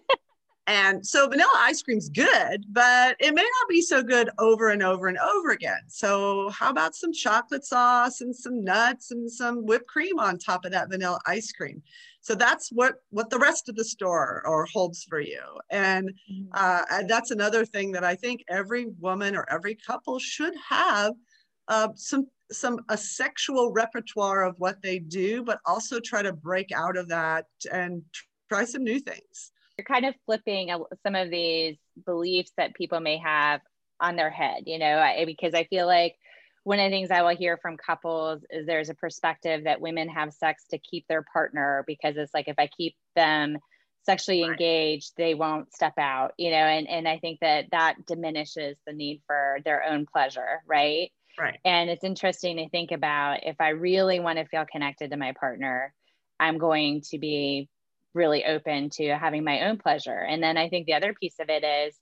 And 0.67 1.05
so 1.05 1.27
vanilla 1.27 1.53
ice 1.57 1.83
cream's 1.83 2.09
good 2.09 2.65
but 2.71 3.15
it 3.19 3.35
may 3.35 3.43
not 3.43 3.69
be 3.69 3.81
so 3.81 4.01
good 4.01 4.29
over 4.39 4.69
and 4.69 4.81
over 4.81 5.07
and 5.07 5.17
over 5.19 5.51
again. 5.51 5.81
So 5.87 6.49
how 6.49 6.71
about 6.71 6.95
some 6.95 7.13
chocolate 7.13 7.65
sauce 7.65 8.21
and 8.21 8.35
some 8.35 8.63
nuts 8.63 9.11
and 9.11 9.31
some 9.31 9.65
whipped 9.65 9.87
cream 9.87 10.19
on 10.19 10.39
top 10.39 10.65
of 10.65 10.71
that 10.71 10.89
vanilla 10.89 11.19
ice 11.27 11.51
cream? 11.51 11.83
So 12.21 12.33
that's 12.33 12.71
what 12.71 12.95
what 13.11 13.29
the 13.29 13.37
rest 13.37 13.69
of 13.69 13.75
the 13.75 13.85
store 13.85 14.41
or 14.47 14.65
holds 14.65 15.03
for 15.03 15.19
you. 15.19 15.41
And 15.69 16.11
mm. 16.31 16.47
uh, 16.51 17.03
that's 17.07 17.29
another 17.29 17.65
thing 17.65 17.91
that 17.91 18.03
i 18.03 18.15
think 18.15 18.43
every 18.49 18.87
woman 18.99 19.35
or 19.35 19.47
every 19.51 19.75
couple 19.75 20.17
should 20.17 20.53
have 20.67 21.13
uh, 21.67 21.89
some 21.95 22.27
some 22.51 22.79
a 22.89 22.97
sexual 22.97 23.71
repertoire 23.71 24.43
of 24.43 24.55
what 24.59 24.81
they 24.81 24.99
do, 24.99 25.43
but 25.43 25.59
also 25.65 25.99
try 25.99 26.21
to 26.21 26.33
break 26.33 26.71
out 26.71 26.95
of 26.97 27.09
that 27.09 27.45
and 27.71 28.03
try 28.49 28.63
some 28.65 28.83
new 28.83 28.99
things. 28.99 29.51
You're 29.77 29.85
kind 29.85 30.05
of 30.05 30.15
flipping 30.25 30.69
some 31.03 31.15
of 31.15 31.29
these 31.29 31.77
beliefs 32.05 32.51
that 32.57 32.75
people 32.75 32.99
may 32.99 33.17
have 33.17 33.61
on 33.99 34.15
their 34.15 34.29
head, 34.29 34.63
you 34.67 34.77
know, 34.77 35.03
because 35.25 35.53
I 35.53 35.65
feel 35.65 35.85
like 35.85 36.15
one 36.63 36.79
of 36.79 36.85
the 36.85 36.95
things 36.95 37.11
I 37.11 37.21
will 37.21 37.35
hear 37.35 37.57
from 37.57 37.77
couples 37.77 38.43
is 38.49 38.65
there's 38.65 38.89
a 38.89 38.95
perspective 38.95 39.65
that 39.65 39.81
women 39.81 40.09
have 40.09 40.33
sex 40.33 40.65
to 40.71 40.79
keep 40.79 41.05
their 41.07 41.23
partner 41.31 41.83
because 41.85 42.15
it's 42.17 42.33
like 42.33 42.47
if 42.47 42.55
I 42.57 42.67
keep 42.67 42.95
them 43.15 43.57
sexually 44.03 44.41
right. 44.41 44.51
engaged, 44.51 45.13
they 45.17 45.33
won't 45.33 45.73
step 45.73 45.93
out, 45.99 46.33
you 46.37 46.51
know, 46.51 46.57
and, 46.57 46.87
and 46.87 47.07
I 47.07 47.19
think 47.19 47.39
that 47.41 47.65
that 47.71 48.05
diminishes 48.05 48.77
the 48.85 48.93
need 48.93 49.21
for 49.27 49.59
their 49.65 49.83
own 49.83 50.05
pleasure, 50.11 50.61
right? 50.65 51.11
Right. 51.37 51.59
And 51.63 51.89
it's 51.89 52.03
interesting 52.03 52.57
to 52.57 52.69
think 52.69 52.91
about 52.91 53.43
if 53.43 53.59
I 53.59 53.69
really 53.69 54.19
want 54.19 54.37
to 54.39 54.45
feel 54.45 54.65
connected 54.71 55.11
to 55.11 55.17
my 55.17 55.33
partner, 55.33 55.93
I'm 56.39 56.57
going 56.57 57.01
to 57.09 57.17
be 57.17 57.69
really 58.13 58.45
open 58.45 58.89
to 58.91 59.17
having 59.17 59.43
my 59.43 59.67
own 59.67 59.77
pleasure. 59.77 60.17
And 60.19 60.41
then 60.43 60.57
I 60.57 60.69
think 60.69 60.85
the 60.85 60.93
other 60.93 61.13
piece 61.13 61.39
of 61.39 61.49
it 61.49 61.63
is 61.63 61.99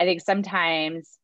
I 0.00 0.04
think 0.04 0.22
sometimes 0.22 1.18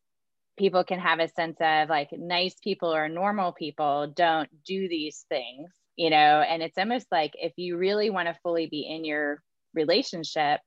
people 0.58 0.84
can 0.84 1.00
have 1.00 1.20
a 1.20 1.28
sense 1.28 1.58
of 1.60 1.88
like 1.90 2.10
nice 2.12 2.56
people 2.62 2.94
or 2.94 3.08
normal 3.08 3.52
people 3.52 4.08
don't 4.14 4.50
do 4.64 4.88
these 4.88 5.26
things, 5.28 5.70
you 5.96 6.10
know, 6.10 6.42
and 6.42 6.62
it's 6.62 6.78
almost 6.78 7.08
like 7.12 7.32
if 7.36 7.54
you 7.56 7.76
really 7.78 8.10
want 8.10 8.28
to 8.28 8.38
fully 8.42 8.66
be 8.66 8.82
in 8.88 9.04
your 9.04 9.42
relationship, 9.74 10.60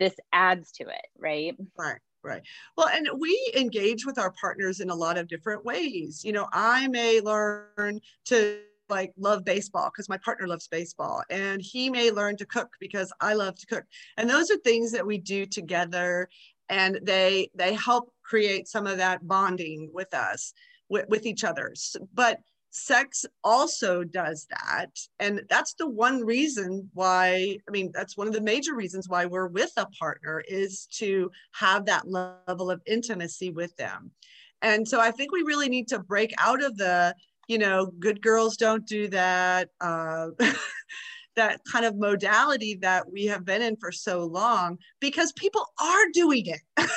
this 0.00 0.16
adds 0.32 0.72
to 0.72 0.84
it, 0.84 1.06
right? 1.18 1.56
Right. 1.76 2.00
Right. 2.26 2.42
Well, 2.76 2.88
and 2.88 3.08
we 3.18 3.52
engage 3.56 4.04
with 4.04 4.18
our 4.18 4.32
partners 4.32 4.80
in 4.80 4.90
a 4.90 4.94
lot 4.94 5.16
of 5.16 5.28
different 5.28 5.64
ways. 5.64 6.24
You 6.24 6.32
know, 6.32 6.48
I 6.52 6.88
may 6.88 7.20
learn 7.20 8.00
to 8.26 8.58
like 8.88 9.12
love 9.16 9.44
baseball 9.44 9.90
because 9.92 10.08
my 10.08 10.18
partner 10.18 10.48
loves 10.48 10.66
baseball 10.66 11.22
and 11.30 11.62
he 11.62 11.88
may 11.88 12.10
learn 12.10 12.36
to 12.38 12.46
cook 12.46 12.70
because 12.80 13.12
I 13.20 13.34
love 13.34 13.54
to 13.56 13.66
cook. 13.66 13.84
And 14.16 14.28
those 14.28 14.50
are 14.50 14.56
things 14.58 14.90
that 14.92 15.06
we 15.06 15.18
do 15.18 15.46
together 15.46 16.28
and 16.68 16.98
they 17.02 17.48
they 17.54 17.74
help 17.74 18.12
create 18.24 18.66
some 18.66 18.88
of 18.88 18.96
that 18.98 19.26
bonding 19.26 19.90
with 19.92 20.12
us 20.12 20.52
with, 20.88 21.08
with 21.08 21.26
each 21.26 21.44
other. 21.44 21.74
But 22.12 22.40
sex 22.70 23.24
also 23.42 24.04
does 24.04 24.46
that. 24.50 24.90
And 25.18 25.42
that's 25.48 25.74
the 25.74 25.88
one 25.88 26.24
reason 26.24 26.90
why 26.94 27.58
i 27.68 27.70
mean 27.70 27.90
that's 27.94 28.16
one 28.16 28.26
of 28.26 28.34
the 28.34 28.40
major 28.40 28.74
reasons 28.74 29.08
why 29.08 29.26
we're 29.26 29.48
with 29.48 29.72
a 29.76 29.86
partner 29.98 30.42
is 30.48 30.86
to 30.98 31.30
have 31.52 31.86
that 31.86 32.08
level 32.08 32.70
of 32.70 32.82
intimacy 32.86 33.50
with 33.50 33.74
them. 33.76 34.10
And 34.62 34.86
so 34.86 35.00
i 35.00 35.10
think 35.10 35.32
we 35.32 35.42
really 35.42 35.68
need 35.68 35.88
to 35.88 35.98
break 35.98 36.32
out 36.38 36.62
of 36.62 36.76
the 36.76 37.14
you 37.48 37.58
know 37.58 37.86
good 37.98 38.20
girls 38.20 38.56
don't 38.56 38.86
do 38.86 39.08
that 39.08 39.68
uh, 39.80 40.28
that 41.36 41.60
kind 41.70 41.84
of 41.84 41.96
modality 41.96 42.74
that 42.80 43.10
we 43.10 43.26
have 43.26 43.44
been 43.44 43.62
in 43.62 43.76
for 43.76 43.92
so 43.92 44.24
long 44.24 44.78
because 45.00 45.32
people 45.32 45.66
are 45.80 46.06
doing 46.12 46.46
it. 46.46 46.60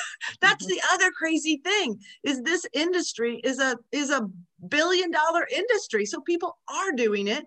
That's 0.42 0.66
mm-hmm. 0.66 0.68
the 0.68 0.82
other 0.94 1.12
crazy 1.12 1.62
thing 1.64 2.00
is 2.24 2.42
this 2.42 2.66
industry 2.74 3.42
is 3.44 3.60
a 3.60 3.78
is 3.92 4.10
a 4.10 4.28
billion 4.68 5.12
dollar 5.12 5.48
industry 5.54 6.06
so 6.06 6.22
people 6.22 6.58
are 6.68 6.92
doing 6.92 7.28
it 7.28 7.46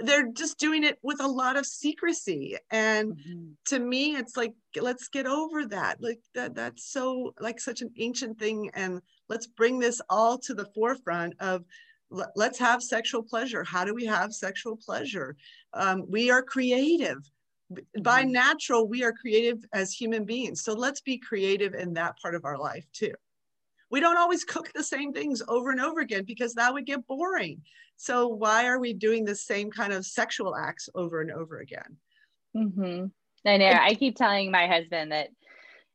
they're 0.00 0.30
just 0.32 0.58
doing 0.58 0.84
it 0.84 0.98
with 1.02 1.22
a 1.22 1.26
lot 1.26 1.56
of 1.56 1.64
secrecy 1.64 2.56
and 2.70 3.14
mm-hmm. 3.14 3.46
to 3.64 3.78
me 3.78 4.14
it's 4.14 4.36
like 4.36 4.52
let's 4.80 5.08
get 5.08 5.26
over 5.26 5.66
that 5.66 6.00
like 6.02 6.20
that 6.34 6.54
that's 6.54 6.92
so 6.92 7.34
like 7.40 7.58
such 7.58 7.80
an 7.80 7.90
ancient 7.98 8.38
thing 8.38 8.70
and 8.74 9.00
let's 9.28 9.46
bring 9.46 9.78
this 9.78 10.00
all 10.10 10.36
to 10.36 10.52
the 10.52 10.66
forefront 10.74 11.34
of 11.40 11.64
let's 12.10 12.58
have 12.58 12.82
sexual 12.82 13.22
pleasure. 13.22 13.64
How 13.64 13.84
do 13.84 13.94
we 13.94 14.04
have 14.06 14.32
sexual 14.32 14.76
pleasure? 14.76 15.36
Um, 15.74 16.04
we 16.08 16.30
are 16.30 16.42
creative. 16.42 17.18
By 18.02 18.22
mm-hmm. 18.22 18.32
natural, 18.32 18.86
we 18.86 19.02
are 19.02 19.12
creative 19.12 19.64
as 19.72 19.92
human 19.92 20.24
beings. 20.24 20.62
So 20.62 20.72
let's 20.72 21.00
be 21.00 21.18
creative 21.18 21.74
in 21.74 21.94
that 21.94 22.16
part 22.20 22.34
of 22.34 22.44
our 22.44 22.58
life 22.58 22.86
too. 22.92 23.12
We 23.90 24.00
don't 24.00 24.18
always 24.18 24.44
cook 24.44 24.70
the 24.74 24.82
same 24.82 25.12
things 25.12 25.42
over 25.48 25.70
and 25.70 25.80
over 25.80 26.00
again 26.00 26.24
because 26.24 26.54
that 26.54 26.72
would 26.72 26.86
get 26.86 27.06
boring. 27.06 27.62
So 27.96 28.28
why 28.28 28.66
are 28.66 28.78
we 28.78 28.92
doing 28.92 29.24
the 29.24 29.34
same 29.34 29.70
kind 29.70 29.92
of 29.92 30.04
sexual 30.04 30.54
acts 30.56 30.88
over 30.94 31.20
and 31.20 31.30
over 31.30 31.58
again? 31.58 31.96
Mm-hmm. 32.56 33.06
I 33.48 33.56
know. 33.56 33.66
I 33.66 33.94
keep 33.94 34.16
telling 34.16 34.50
my 34.50 34.66
husband 34.66 35.12
that 35.12 35.28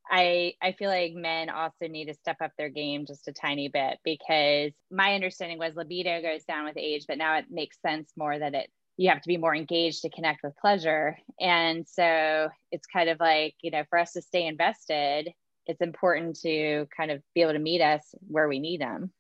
I 0.10 0.54
I 0.62 0.74
feel 0.74 0.90
like 0.90 1.14
men 1.14 1.50
also 1.50 1.88
need 1.88 2.06
to 2.06 2.14
step 2.14 2.38
up 2.42 2.52
their 2.58 2.70
game 2.70 3.06
just 3.06 3.28
a 3.28 3.34
tiny 3.34 3.68
bit 3.68 3.98
because 4.04 4.72
my 4.90 5.14
understanding 5.14 5.60
was 5.60 5.76
libido 5.76 6.22
goes 6.22 6.44
down 6.44 6.66
with 6.66 6.78
age, 6.78 7.06
but 7.08 7.18
now 7.18 7.38
it 7.38 7.46
makes 7.50 7.80
sense 7.82 8.12
more 8.18 8.38
that 8.38 8.56
it 8.56 8.70
you 8.98 9.10
have 9.10 9.22
to 9.22 9.28
be 9.28 9.38
more 9.38 9.56
engaged 9.56 10.02
to 10.02 10.10
connect 10.10 10.44
with 10.44 10.56
pleasure. 10.58 11.18
And 11.40 11.88
so 11.88 12.50
it's 12.72 12.86
kind 12.86 13.10
of 13.10 13.20
like, 13.20 13.56
you 13.62 13.72
know, 13.72 13.84
for 13.90 13.98
us 13.98 14.12
to 14.14 14.22
stay 14.22 14.46
invested, 14.46 15.30
it's 15.68 15.82
important 15.82 16.40
to 16.42 16.88
kind 16.96 17.12
of 17.12 17.22
be 17.34 17.42
able 17.42 17.54
to 17.54 17.60
meet 17.60 17.82
us 17.82 18.14
where 18.28 18.48
we 18.48 18.60
need 18.60 18.82
them. 18.82 19.12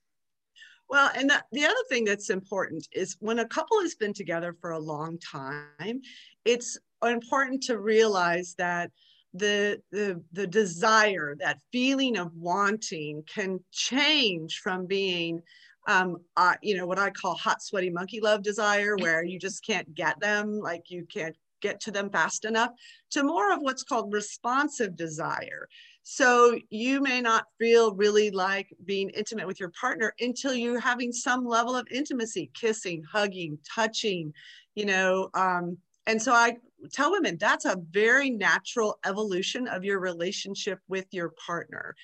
Well, 0.89 1.10
and 1.15 1.30
the, 1.30 1.41
the 1.54 1.63
other 1.63 1.84
thing 1.88 2.04
that's 2.04 2.30
important 2.30 2.86
is 2.91 3.15
when 3.21 3.39
a 3.39 3.47
couple 3.47 3.80
has 3.82 3.95
been 3.95 4.13
together 4.13 4.54
for 4.60 4.71
a 4.71 4.80
long 4.80 5.17
time, 5.19 6.01
it's 6.43 6.77
important 7.01 7.63
to 7.63 7.80
realize 7.80 8.56
that 8.58 8.91
the, 9.34 9.82
the, 9.91 10.21
the 10.34 10.45
desire, 10.45 11.38
that 11.39 11.62
feeling 11.71 12.17
of 12.17 12.36
wanting 12.36 13.23
can 13.34 13.62
change 13.71 14.60
from 14.60 14.86
being, 14.86 15.41
um, 15.88 16.17
uh, 16.36 16.56
you 16.62 16.75
know, 16.75 16.86
what 16.86 16.99
I 16.99 17.10
call 17.10 17.36
hot, 17.36 17.62
sweaty 17.63 17.89
monkey 17.89 18.19
love 18.19 18.43
desire, 18.43 18.95
where 18.99 19.23
you 19.23 19.39
just 19.39 19.65
can't 19.65 19.95
get 19.95 20.19
them, 20.19 20.60
like 20.60 20.89
you 20.89 21.06
can't 21.06 21.38
get 21.62 21.80
to 21.80 21.91
them 21.91 22.10
fast 22.10 22.43
enough, 22.43 22.71
to 23.12 23.23
more 23.23 23.54
of 23.54 23.62
what's 23.62 23.84
called 23.84 24.12
responsive 24.12 24.97
desire. 24.97 25.69
So 26.04 26.58
you 26.70 27.02
may 27.02 27.22
not 27.22 27.46
feel 27.60 27.94
really 27.94 28.32
like 28.32 28.68
being 28.86 29.10
intimate 29.10 29.48
with 29.48 29.60
your 29.60 29.72
partner 29.80 30.14
until 30.20 30.54
you're 30.54 30.80
having 30.80 31.12
some 31.12 31.46
level 31.46 31.76
of 31.76 31.88
intimacy, 31.92 32.50
kissing, 32.54 33.04
hugging, 33.12 33.58
touching, 33.74 34.34
you 34.76 34.86
know. 34.86 35.30
Um, 35.34 35.78
and 36.08 36.22
so 36.22 36.34
I 36.34 36.58
tell 36.92 37.12
women 37.12 37.38
that's 37.40 37.66
a 37.66 37.78
very 37.92 38.30
natural 38.30 39.00
evolution 39.06 39.68
of 39.68 39.84
your 39.84 40.00
relationship 40.00 40.80
with 40.88 41.06
your 41.12 41.30
partner 41.46 41.96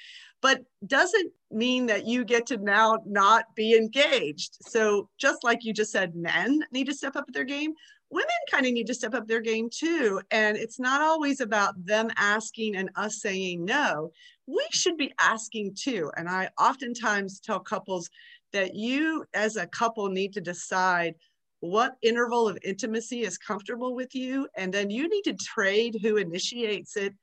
but 0.42 0.62
doesn't 0.86 1.32
mean 1.52 1.88
that 1.88 2.06
you 2.06 2.24
get 2.24 2.46
to 2.46 2.58
now 2.58 2.98
not 3.06 3.46
be 3.56 3.76
engaged 3.76 4.58
so 4.62 5.10
just 5.18 5.44
like 5.44 5.64
you 5.64 5.74
just 5.74 5.92
said 5.92 6.16
men 6.16 6.62
need 6.72 6.86
to 6.86 6.94
step 6.94 7.16
up 7.16 7.26
their 7.34 7.44
game 7.44 7.74
women 8.10 8.30
kind 8.50 8.65
of 8.65 8.72
need 8.74 8.88
to 8.88 8.93
step 8.93 9.13
up 9.13 9.28
their 9.28 9.41
game 9.41 9.70
too 9.70 10.22
and 10.32 10.58
it's 10.58 10.80
not 10.80 11.02
always 11.02 11.41
about 11.41 11.74
them 11.86 12.10
asking 12.17 12.76
and 12.76 12.89
us 12.96 13.22
saying 13.22 13.63
no 13.65 14.12
we 14.46 14.65
should 14.72 14.98
be 14.98 15.13
asking 15.20 15.76
too 15.76 16.10
and 16.15 16.30
i 16.30 16.50
oftentimes 16.58 17.39
tell 17.39 17.60
couples 17.60 18.10
that 18.54 18.76
you 18.76 19.26
as 19.34 19.58
a 19.58 19.67
couple 19.67 20.08
need 20.10 20.34
to 20.34 20.41
decide 20.41 21.15
what 21.60 21.96
interval 22.02 22.48
of 22.48 22.58
intimacy 22.63 23.22
is 23.22 23.38
comfortable 23.38 23.96
with 23.96 24.13
you. 24.13 24.48
And 24.56 24.74
then 24.74 24.89
you 24.89 25.10
need 25.10 25.24
to 25.24 25.34
trade 25.34 25.98
who 26.02 26.17
initiates 26.17 26.96
it 26.98 27.13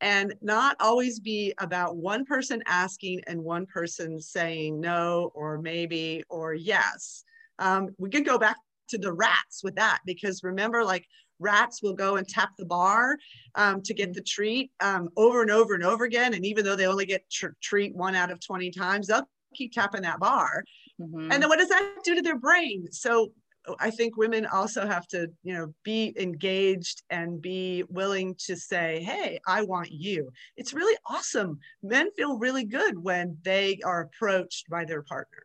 and 0.00 0.34
not 0.40 0.76
always 0.80 1.20
be 1.20 1.52
about 1.58 1.96
one 1.96 2.24
person 2.24 2.62
asking 2.66 3.22
and 3.26 3.42
one 3.42 3.66
person 3.66 4.20
saying 4.20 4.80
no 4.80 5.30
or 5.34 5.60
maybe 5.60 6.22
or 6.30 6.54
yes. 6.54 7.24
Um, 7.58 7.90
we 7.98 8.08
could 8.08 8.24
go 8.24 8.38
back 8.38 8.56
to 8.90 8.98
the 8.98 9.12
rats 9.12 9.62
with 9.62 9.76
that 9.76 10.00
because 10.04 10.42
remember, 10.42 10.84
like 10.84 11.06
rats 11.38 11.82
will 11.82 11.94
go 11.94 12.16
and 12.16 12.28
tap 12.28 12.50
the 12.58 12.66
bar 12.66 13.16
um, 13.54 13.82
to 13.82 13.94
get 13.94 14.12
the 14.12 14.22
treat 14.22 14.70
um, 14.80 15.08
over 15.16 15.42
and 15.42 15.50
over 15.50 15.74
and 15.74 15.84
over 15.84 16.04
again. 16.04 16.34
And 16.34 16.44
even 16.44 16.64
though 16.64 16.76
they 16.76 16.86
only 16.86 17.06
get 17.06 17.28
tr- 17.30 17.56
treat 17.62 17.94
one 17.96 18.14
out 18.14 18.30
of 18.30 18.40
20 18.40 18.70
times, 18.70 19.06
they'll 19.06 19.28
keep 19.54 19.72
tapping 19.72 20.02
that 20.02 20.20
bar. 20.20 20.64
Mm-hmm. 21.00 21.32
And 21.32 21.42
then 21.42 21.48
what 21.48 21.58
does 21.58 21.68
that 21.68 21.94
do 22.04 22.14
to 22.14 22.22
their 22.22 22.38
brain? 22.38 22.86
So 22.92 23.32
I 23.78 23.90
think 23.90 24.16
women 24.16 24.46
also 24.46 24.86
have 24.86 25.06
to, 25.08 25.28
you 25.42 25.54
know, 25.54 25.74
be 25.84 26.14
engaged 26.18 27.02
and 27.10 27.40
be 27.40 27.84
willing 27.88 28.34
to 28.46 28.56
say, 28.56 29.02
"Hey, 29.02 29.38
I 29.46 29.62
want 29.62 29.90
you." 29.90 30.32
It's 30.56 30.72
really 30.72 30.96
awesome. 31.06 31.58
Men 31.82 32.10
feel 32.12 32.38
really 32.38 32.64
good 32.64 32.98
when 32.98 33.36
they 33.42 33.78
are 33.84 34.00
approached 34.00 34.70
by 34.70 34.84
their 34.84 35.02
partner. 35.02 35.42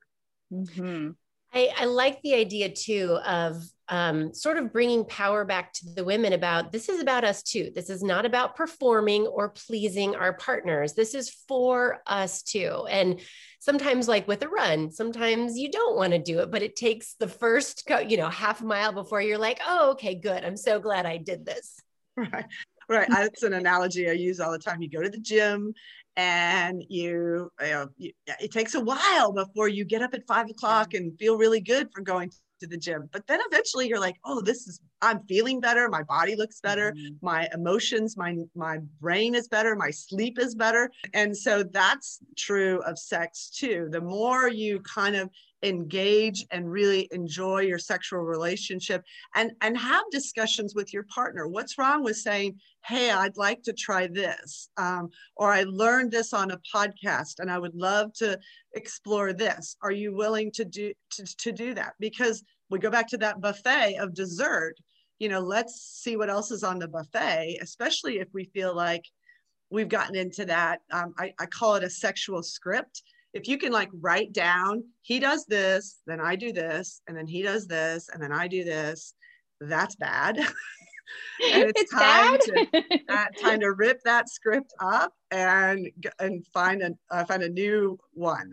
Mm-hmm. 0.51 1.11
I, 1.55 1.69
I, 1.77 1.85
like 1.85 2.21
the 2.21 2.33
idea 2.33 2.69
too 2.69 3.17
of 3.25 3.63
um, 3.87 4.33
sort 4.33 4.57
of 4.57 4.73
bringing 4.73 5.05
power 5.05 5.45
back 5.45 5.71
to 5.73 5.85
the 5.95 6.03
women 6.03 6.33
about 6.33 6.73
this 6.73 6.89
is 6.89 6.99
about 6.99 7.23
us 7.23 7.43
too. 7.43 7.71
This 7.73 7.89
is 7.89 8.03
not 8.03 8.25
about 8.25 8.57
performing 8.57 9.25
or 9.25 9.49
pleasing 9.49 10.15
our 10.15 10.33
partners. 10.33 10.93
This 10.93 11.15
is 11.15 11.29
for 11.47 12.01
us 12.07 12.41
too. 12.43 12.85
And 12.89 13.21
sometimes, 13.59 14.09
like 14.09 14.27
with 14.27 14.43
a 14.43 14.49
run, 14.49 14.91
sometimes 14.91 15.57
you 15.57 15.71
don't 15.71 15.95
want 15.95 16.11
to 16.11 16.19
do 16.19 16.39
it, 16.39 16.51
but 16.51 16.61
it 16.61 16.75
takes 16.75 17.13
the 17.19 17.27
first, 17.27 17.89
you 18.07 18.17
know, 18.17 18.29
half 18.29 18.61
mile 18.61 18.91
before 18.91 19.21
you're 19.21 19.37
like, 19.37 19.61
oh, 19.65 19.91
okay, 19.91 20.15
good. 20.15 20.43
I'm 20.43 20.57
so 20.57 20.79
glad 20.79 21.05
I 21.05 21.17
did 21.17 21.45
this. 21.45 21.79
Right. 22.17 22.45
Right. 22.87 23.09
That's 23.09 23.43
an 23.43 23.53
analogy 23.53 24.09
I 24.09 24.13
use 24.13 24.39
all 24.39 24.51
the 24.51 24.59
time. 24.59 24.81
You 24.81 24.89
go 24.89 25.01
to 25.01 25.09
the 25.09 25.17
gym 25.17 25.73
and 26.17 26.83
you, 26.87 27.51
you 27.61 27.67
know, 27.67 27.87
you, 27.97 28.11
it 28.39 28.51
takes 28.51 28.75
a 28.75 28.79
while 28.79 29.31
before 29.33 29.67
you 29.67 29.83
get 29.83 30.01
up 30.01 30.13
at 30.13 30.27
five 30.27 30.49
o'clock 30.49 30.93
and 30.93 31.17
feel 31.19 31.37
really 31.37 31.59
good 31.59 31.89
for 31.93 32.01
going 32.01 32.31
to 32.61 32.67
the 32.67 32.77
gym. 32.77 33.09
But 33.11 33.27
then 33.27 33.39
eventually 33.51 33.87
you're 33.87 33.99
like, 33.99 34.15
oh, 34.23 34.41
this 34.41 34.67
is, 34.67 34.79
I'm 35.01 35.21
feeling 35.27 35.59
better, 35.59 35.89
my 35.89 36.03
body 36.03 36.35
looks 36.35 36.61
better, 36.61 36.93
mm-hmm. 36.93 37.15
my 37.21 37.49
emotions, 37.53 38.15
my 38.17 38.35
my 38.55 38.77
brain 39.01 39.35
is 39.35 39.47
better, 39.47 39.75
my 39.75 39.91
sleep 39.91 40.39
is 40.39 40.55
better. 40.55 40.89
And 41.13 41.35
so 41.35 41.63
that's 41.63 42.19
true 42.37 42.81
of 42.85 42.97
sex 42.97 43.49
too. 43.49 43.89
The 43.91 44.01
more 44.01 44.47
you 44.47 44.79
kind 44.81 45.15
of 45.15 45.29
engage 45.63 46.45
and 46.51 46.69
really 46.69 47.07
enjoy 47.11 47.61
your 47.61 47.79
sexual 47.79 48.21
relationship 48.21 49.03
and 49.35 49.51
and 49.61 49.77
have 49.77 50.03
discussions 50.11 50.75
with 50.75 50.93
your 50.93 51.03
partner. 51.03 51.47
What's 51.47 51.77
wrong 51.77 52.03
with 52.03 52.17
saying 52.17 52.59
hey 52.85 53.09
i'd 53.09 53.37
like 53.37 53.63
to 53.63 53.73
try 53.73 54.07
this 54.07 54.69
um, 54.77 55.09
or 55.37 55.51
i 55.51 55.63
learned 55.63 56.11
this 56.11 56.33
on 56.33 56.51
a 56.51 56.61
podcast 56.73 57.39
and 57.39 57.49
i 57.49 57.57
would 57.57 57.75
love 57.75 58.13
to 58.13 58.39
explore 58.73 59.33
this. 59.33 59.75
Are 59.81 59.91
you 59.91 60.13
willing 60.15 60.51
to 60.51 60.65
do 60.65 60.93
to, 61.11 61.25
to 61.37 61.51
do 61.51 61.73
that? 61.73 61.93
Because 61.99 62.43
we 62.69 62.79
go 62.79 62.89
back 62.89 63.07
to 63.07 63.17
that 63.17 63.41
buffet 63.41 63.97
of 63.97 64.13
dessert 64.13 64.75
you 65.19 65.29
know 65.29 65.39
let's 65.39 65.81
see 65.81 66.17
what 66.17 66.29
else 66.29 66.51
is 66.51 66.63
on 66.63 66.79
the 66.79 66.87
buffet 66.87 67.57
especially 67.61 68.19
if 68.19 68.27
we 68.33 68.45
feel 68.45 68.75
like 68.75 69.03
we've 69.69 69.89
gotten 69.89 70.15
into 70.15 70.45
that 70.45 70.79
um, 70.91 71.13
I, 71.17 71.33
I 71.39 71.45
call 71.45 71.75
it 71.75 71.83
a 71.83 71.89
sexual 71.89 72.43
script 72.43 73.03
if 73.35 73.47
you 73.47 73.57
can 73.57 73.71
like 73.71 73.89
write 74.01 74.33
down 74.33 74.83
he 75.01 75.19
does 75.19 75.45
this 75.45 76.01
then 76.07 76.19
i 76.19 76.35
do 76.35 76.51
this 76.51 77.01
and 77.07 77.15
then 77.15 77.27
he 77.27 77.43
does 77.43 77.67
this 77.67 78.09
and 78.09 78.23
then 78.23 78.31
i 78.31 78.47
do 78.47 78.63
this 78.63 79.13
that's 79.61 79.95
bad 79.95 80.37
and 81.53 81.63
it's, 81.63 81.81
it's 81.81 81.93
time 81.93 82.31
bad? 82.31 82.39
to 82.41 82.67
uh, 83.09 83.25
time 83.39 83.59
to 83.59 83.71
rip 83.73 84.01
that 84.03 84.27
script 84.29 84.73
up 84.81 85.13
and 85.29 85.87
and 86.19 86.43
find 86.53 86.81
a 86.81 86.91
uh, 87.11 87.23
find 87.25 87.43
a 87.43 87.49
new 87.49 87.99
one 88.13 88.51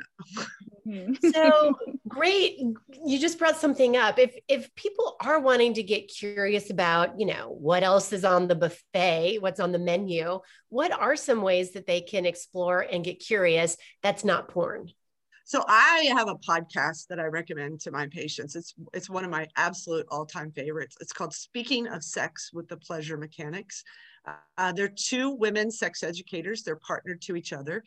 Mm-hmm. 0.86 1.28
so 1.30 1.74
great. 2.12 2.58
You 3.04 3.18
just 3.18 3.38
brought 3.38 3.56
something 3.56 3.96
up. 3.96 4.18
If 4.18 4.34
if 4.48 4.74
people 4.74 5.16
are 5.20 5.40
wanting 5.40 5.74
to 5.74 5.82
get 5.82 6.08
curious 6.08 6.70
about, 6.70 7.18
you 7.18 7.26
know, 7.26 7.56
what 7.58 7.82
else 7.82 8.12
is 8.12 8.24
on 8.24 8.48
the 8.48 8.54
buffet, 8.54 9.38
what's 9.40 9.60
on 9.60 9.72
the 9.72 9.78
menu, 9.78 10.40
what 10.68 10.92
are 10.92 11.16
some 11.16 11.42
ways 11.42 11.72
that 11.72 11.86
they 11.86 12.00
can 12.00 12.26
explore 12.26 12.80
and 12.80 13.04
get 13.04 13.18
curious 13.18 13.76
that's 14.02 14.24
not 14.24 14.48
porn? 14.48 14.90
So 15.44 15.64
I 15.66 16.12
have 16.16 16.28
a 16.28 16.36
podcast 16.36 17.08
that 17.08 17.18
I 17.18 17.24
recommend 17.24 17.80
to 17.80 17.90
my 17.90 18.06
patients. 18.06 18.56
It's 18.56 18.74
it's 18.92 19.10
one 19.10 19.24
of 19.24 19.30
my 19.30 19.48
absolute 19.56 20.06
all-time 20.10 20.52
favorites. 20.52 20.96
It's 21.00 21.12
called 21.12 21.34
Speaking 21.34 21.88
of 21.88 22.04
Sex 22.04 22.50
with 22.52 22.68
the 22.68 22.76
Pleasure 22.76 23.16
Mechanics. 23.16 23.82
Uh, 24.58 24.72
they're 24.72 24.88
two 24.88 25.30
women 25.30 25.70
sex 25.70 26.02
educators. 26.02 26.62
They're 26.62 26.76
partnered 26.76 27.20
to 27.22 27.36
each 27.36 27.52
other, 27.52 27.82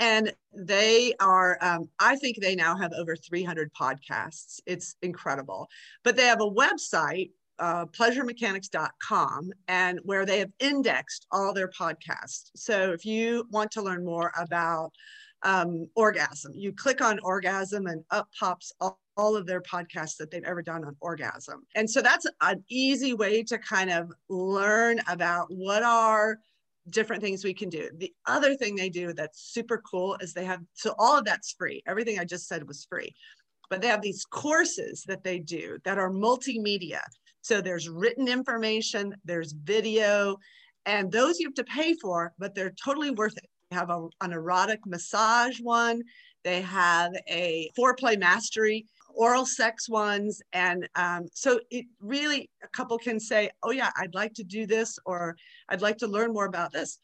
and 0.00 0.32
they 0.52 1.14
are 1.20 1.58
um, 1.60 1.88
i 2.00 2.16
think 2.16 2.40
they 2.40 2.54
now 2.54 2.76
have 2.76 2.92
over 2.92 3.16
300 3.16 3.72
podcasts. 3.72 4.60
It's 4.66 4.96
incredible. 5.02 5.68
But 6.02 6.16
they 6.16 6.24
have 6.24 6.40
a 6.40 6.50
website 6.50 7.30
uh, 7.58 7.86
pleasuremechanics.com 7.86 9.50
and 9.68 10.00
where 10.04 10.26
they 10.26 10.38
have 10.40 10.50
indexed 10.60 11.26
all 11.30 11.52
their 11.52 11.68
podcasts. 11.68 12.50
So 12.54 12.92
if 12.92 13.04
you 13.04 13.46
want 13.50 13.70
to 13.72 13.82
learn 13.82 14.04
more 14.04 14.32
about 14.38 14.92
um, 15.42 15.88
orgasm 15.94 16.52
you 16.54 16.72
click 16.72 17.00
on 17.00 17.18
orgasm 17.22 17.86
and 17.86 18.02
up 18.10 18.28
pops 18.38 18.72
all, 18.80 19.00
all 19.16 19.36
of 19.36 19.46
their 19.46 19.60
podcasts 19.60 20.16
that 20.16 20.30
they've 20.30 20.44
ever 20.44 20.62
done 20.62 20.84
on 20.84 20.96
orgasm 21.00 21.64
and 21.74 21.88
so 21.88 22.00
that's 22.00 22.26
an 22.42 22.62
easy 22.68 23.14
way 23.14 23.42
to 23.42 23.58
kind 23.58 23.90
of 23.90 24.10
learn 24.28 25.00
about 25.08 25.46
what 25.50 25.82
are 25.82 26.38
different 26.90 27.22
things 27.22 27.44
we 27.44 27.54
can 27.54 27.68
do. 27.68 27.90
The 27.96 28.12
other 28.26 28.54
thing 28.54 28.74
they 28.74 28.88
do 28.88 29.12
that's 29.12 29.52
super 29.52 29.78
cool 29.78 30.16
is 30.20 30.32
they 30.32 30.44
have, 30.44 30.60
so 30.74 30.94
all 30.98 31.18
of 31.18 31.24
that's 31.24 31.52
free. 31.52 31.82
Everything 31.86 32.18
I 32.18 32.24
just 32.24 32.48
said 32.48 32.66
was 32.66 32.86
free, 32.88 33.14
but 33.70 33.80
they 33.80 33.88
have 33.88 34.02
these 34.02 34.24
courses 34.24 35.04
that 35.06 35.24
they 35.24 35.38
do 35.38 35.78
that 35.84 35.98
are 35.98 36.10
multimedia. 36.10 37.00
So 37.42 37.60
there's 37.60 37.88
written 37.88 38.28
information, 38.28 39.14
there's 39.24 39.52
video, 39.52 40.36
and 40.84 41.10
those 41.10 41.38
you 41.38 41.48
have 41.48 41.54
to 41.54 41.64
pay 41.64 41.94
for, 41.94 42.32
but 42.38 42.54
they're 42.54 42.74
totally 42.84 43.10
worth 43.10 43.36
it. 43.36 43.48
Have 43.76 43.90
a, 43.90 44.00
an 44.20 44.32
erotic 44.32 44.80
massage 44.86 45.58
one. 45.60 46.02
They 46.44 46.60
have 46.62 47.12
a 47.28 47.70
foreplay 47.78 48.16
mastery 48.18 48.86
oral 49.16 49.46
sex 49.46 49.88
ones. 49.88 50.42
And 50.52 50.88
um, 50.94 51.26
so 51.32 51.58
it 51.70 51.86
really, 52.00 52.50
a 52.62 52.68
couple 52.68 52.98
can 52.98 53.18
say, 53.18 53.50
oh, 53.62 53.72
yeah, 53.72 53.90
I'd 53.96 54.14
like 54.14 54.34
to 54.34 54.44
do 54.44 54.66
this, 54.66 54.98
or 55.06 55.36
I'd 55.70 55.82
like 55.82 55.96
to 55.98 56.06
learn 56.06 56.32
more 56.32 56.44
about 56.44 56.72
this, 56.72 56.98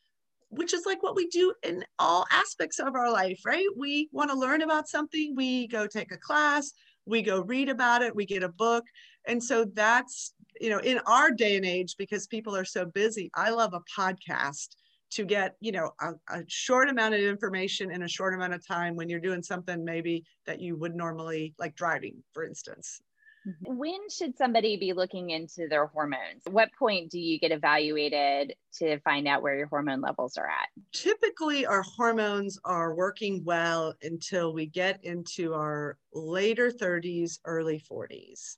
which 0.50 0.74
is 0.74 0.86
like 0.86 1.02
what 1.02 1.16
we 1.16 1.26
do 1.28 1.52
in 1.62 1.84
all 1.98 2.26
aspects 2.30 2.78
of 2.78 2.94
our 2.94 3.10
life, 3.10 3.40
right? 3.44 3.66
We 3.76 4.08
want 4.12 4.30
to 4.30 4.36
learn 4.36 4.62
about 4.62 4.88
something, 4.88 5.34
we 5.34 5.66
go 5.68 5.86
take 5.86 6.12
a 6.12 6.18
class, 6.18 6.72
we 7.06 7.22
go 7.22 7.40
read 7.40 7.68
about 7.68 8.02
it, 8.02 8.14
we 8.14 8.26
get 8.26 8.42
a 8.42 8.48
book. 8.50 8.84
And 9.26 9.42
so 9.42 9.64
that's, 9.64 10.34
you 10.60 10.68
know, 10.68 10.80
in 10.80 11.00
our 11.06 11.30
day 11.30 11.56
and 11.56 11.64
age, 11.64 11.96
because 11.96 12.26
people 12.26 12.54
are 12.54 12.66
so 12.66 12.84
busy, 12.84 13.30
I 13.34 13.50
love 13.50 13.72
a 13.74 14.00
podcast 14.00 14.68
to 15.12 15.24
get 15.24 15.56
you 15.60 15.72
know 15.72 15.92
a, 16.00 16.12
a, 16.30 16.42
short 16.48 16.88
amount 16.88 17.14
of 17.14 17.20
information 17.20 17.90
in 17.90 18.02
a 18.02 18.08
short 18.08 18.34
amount 18.34 18.54
of 18.54 18.66
time 18.66 18.96
when 18.96 19.08
you're 19.08 19.20
doing 19.20 19.42
something 19.42 19.84
maybe 19.84 20.24
that 20.46 20.60
you 20.60 20.76
would 20.76 20.94
normally 20.94 21.54
like 21.58 21.74
driving 21.74 22.22
for 22.32 22.44
instance. 22.44 23.00
Mm-hmm. 23.44 23.74
when 23.76 24.08
should 24.08 24.36
somebody 24.38 24.76
be 24.76 24.92
looking 24.92 25.30
into 25.30 25.66
their 25.68 25.86
hormones? 25.86 26.42
What 26.48 26.68
point 26.78 27.10
do 27.10 27.18
you 27.18 27.40
get 27.40 27.50
evaluated 27.50 28.54
to 28.74 29.00
find 29.00 29.26
out 29.26 29.42
where 29.42 29.56
your 29.56 29.66
hormone 29.66 30.00
levels 30.00 30.36
are 30.36 30.46
at? 30.46 30.68
Typically 30.92 31.66
our 31.66 31.82
hormones 31.82 32.56
are 32.64 32.94
working 32.94 33.42
well 33.44 33.94
until 34.02 34.52
we 34.52 34.66
get 34.66 35.04
into 35.04 35.54
our 35.54 35.98
later 36.14 36.70
30s 36.70 37.40
early 37.44 37.82
40s 37.90 38.54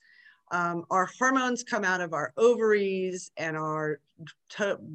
um, 0.50 0.84
our 0.90 1.08
hormones 1.18 1.64
come 1.64 1.84
out 1.84 2.00
of 2.00 2.12
our 2.12 2.32
ovaries 2.36 3.30
and 3.36 3.56
are 3.56 4.00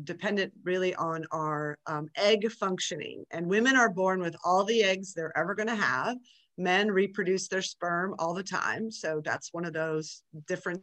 dependent 0.03 0.53
really 0.63 0.95
on 0.95 1.25
our 1.31 1.77
um, 1.87 2.07
egg 2.15 2.49
functioning. 2.51 3.25
And 3.31 3.47
women 3.47 3.75
are 3.75 3.89
born 3.89 4.21
with 4.21 4.35
all 4.43 4.63
the 4.63 4.83
eggs 4.83 5.13
they're 5.13 5.37
ever 5.37 5.55
going 5.55 5.67
to 5.67 5.75
have. 5.75 6.17
Men 6.57 6.91
reproduce 6.91 7.47
their 7.47 7.61
sperm 7.61 8.15
all 8.19 8.33
the 8.33 8.43
time. 8.43 8.91
So 8.91 9.21
that's 9.23 9.53
one 9.53 9.65
of 9.65 9.73
those 9.73 10.23
different 10.47 10.81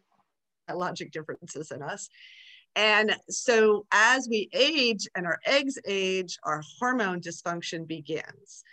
logic 0.74 1.12
differences 1.12 1.70
in 1.70 1.82
us. 1.82 2.08
And 2.74 3.16
so 3.30 3.86
as 3.92 4.28
we 4.28 4.50
age 4.52 5.08
and 5.14 5.26
our 5.26 5.38
eggs 5.46 5.78
age, 5.86 6.38
our 6.42 6.62
hormone 6.78 7.20
dysfunction 7.20 7.86
begins. 7.86 8.64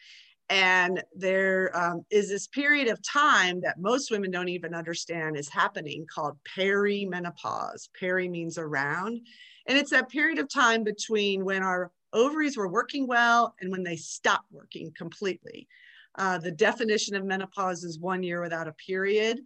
And 0.50 1.04
there 1.16 1.76
um, 1.76 2.06
is 2.10 2.30
this 2.30 2.48
period 2.48 2.88
of 2.88 3.02
time 3.02 3.62
that 3.62 3.80
most 3.80 4.12
women 4.12 4.30
don't 4.30 4.50
even 4.50 4.74
understand 4.76 5.38
is 5.38 5.50
happening 5.50 6.06
called 6.14 6.38
perimenopause. 6.58 7.90
Peri 7.98 8.28
means 8.28 8.58
around. 8.58 9.22
And 9.68 9.78
it's 9.78 9.92
that 9.92 10.10
period 10.10 10.40
of 10.40 10.50
time 10.50 10.84
between 10.84 11.46
when 11.46 11.64
our 11.64 11.92
ovaries 12.12 12.58
were 12.58 12.68
working 12.68 13.08
well 13.08 13.56
and 13.62 13.72
when 13.72 13.84
they 13.84 13.96
stopped 13.96 14.52
working 14.52 14.92
completely. 14.96 15.68
Uh, 16.16 16.38
the 16.38 16.52
definition 16.52 17.16
of 17.16 17.26
menopause 17.26 17.84
is 17.84 17.98
one 18.00 18.22
year 18.22 18.42
without 18.42 18.68
a 18.68 18.74
period. 18.74 19.40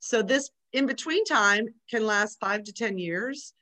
So 0.00 0.22
this 0.22 0.50
in 0.72 0.86
between 0.86 1.24
time 1.24 1.68
can 1.88 2.06
last 2.06 2.38
five 2.40 2.64
to 2.64 2.72
10 2.72 2.98
years. 2.98 3.54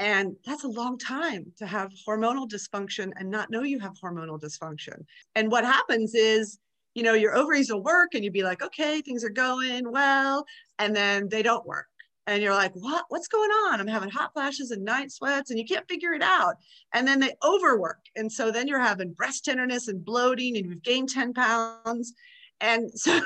And 0.00 0.34
that's 0.46 0.64
a 0.64 0.68
long 0.68 0.96
time 0.96 1.52
to 1.58 1.66
have 1.66 1.92
hormonal 2.08 2.48
dysfunction 2.48 3.12
and 3.16 3.30
not 3.30 3.50
know 3.50 3.62
you 3.62 3.78
have 3.80 3.92
hormonal 4.02 4.40
dysfunction. 4.40 5.04
And 5.34 5.52
what 5.52 5.62
happens 5.62 6.14
is, 6.14 6.58
you 6.94 7.02
know, 7.02 7.12
your 7.12 7.36
ovaries 7.36 7.70
will 7.70 7.82
work 7.82 8.14
and 8.14 8.24
you'd 8.24 8.32
be 8.32 8.42
like, 8.42 8.62
okay, 8.62 9.02
things 9.02 9.22
are 9.24 9.30
going 9.30 9.92
well. 9.92 10.46
And 10.78 10.96
then 10.96 11.28
they 11.28 11.42
don't 11.42 11.66
work. 11.66 11.86
And 12.26 12.42
you're 12.42 12.54
like, 12.54 12.72
what? 12.74 13.04
What's 13.08 13.28
going 13.28 13.50
on? 13.50 13.78
I'm 13.78 13.86
having 13.86 14.08
hot 14.08 14.32
flashes 14.32 14.70
and 14.70 14.84
night 14.84 15.10
sweats, 15.10 15.50
and 15.50 15.58
you 15.58 15.64
can't 15.64 15.88
figure 15.88 16.12
it 16.12 16.22
out. 16.22 16.54
And 16.94 17.06
then 17.06 17.18
they 17.18 17.34
overwork. 17.44 17.98
And 18.14 18.30
so 18.30 18.50
then 18.50 18.68
you're 18.68 18.78
having 18.78 19.12
breast 19.12 19.44
tenderness 19.44 19.88
and 19.88 20.04
bloating, 20.04 20.56
and 20.56 20.64
you've 20.64 20.82
gained 20.82 21.08
10 21.10 21.34
pounds. 21.34 22.14
And 22.60 22.90
so 22.94 23.20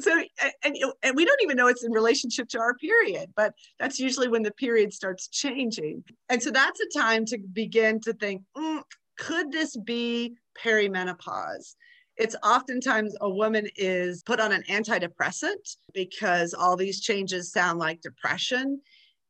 so 0.00 0.22
and, 0.64 0.76
and 1.02 1.16
we 1.16 1.24
don't 1.24 1.40
even 1.42 1.56
know 1.56 1.68
it's 1.68 1.84
in 1.84 1.92
relationship 1.92 2.48
to 2.48 2.58
our 2.58 2.74
period 2.74 3.30
but 3.36 3.54
that's 3.78 3.98
usually 3.98 4.28
when 4.28 4.42
the 4.42 4.52
period 4.52 4.92
starts 4.92 5.28
changing. 5.28 6.04
And 6.28 6.42
so 6.42 6.50
that's 6.50 6.80
a 6.80 6.98
time 6.98 7.24
to 7.26 7.38
begin 7.52 8.00
to 8.00 8.12
think 8.14 8.42
mm, 8.56 8.82
could 9.18 9.52
this 9.52 9.76
be 9.76 10.36
perimenopause? 10.62 11.74
It's 12.16 12.36
oftentimes 12.44 13.16
a 13.20 13.28
woman 13.28 13.68
is 13.76 14.22
put 14.22 14.40
on 14.40 14.52
an 14.52 14.62
antidepressant 14.70 15.76
because 15.92 16.54
all 16.54 16.76
these 16.76 17.00
changes 17.00 17.52
sound 17.52 17.78
like 17.78 18.00
depression. 18.00 18.80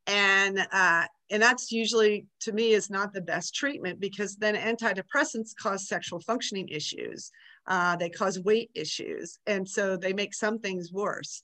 And 0.07 0.67
uh, 0.71 1.07
and 1.31 1.43
that's 1.43 1.73
usually 1.73 2.27
to 2.41 2.53
me 2.53 2.73
is 2.73 2.91
not 2.91 3.13
the 3.13 3.21
best 3.21 3.55
treatment 3.55 3.99
because 4.01 4.37
then 4.37 4.55
antidepressants 4.55 5.51
cause 5.61 5.89
sexual 5.89 6.21
functioning 6.21 6.69
issues 6.69 7.31
uh, 7.67 7.97
they 7.97 8.11
cause 8.11 8.39
weight 8.41 8.71
issues. 8.75 9.39
And 9.47 9.69
so 9.69 9.97
they 9.97 10.13
make 10.13 10.35
some 10.35 10.59
things 10.59 10.93
worse. 10.93 11.43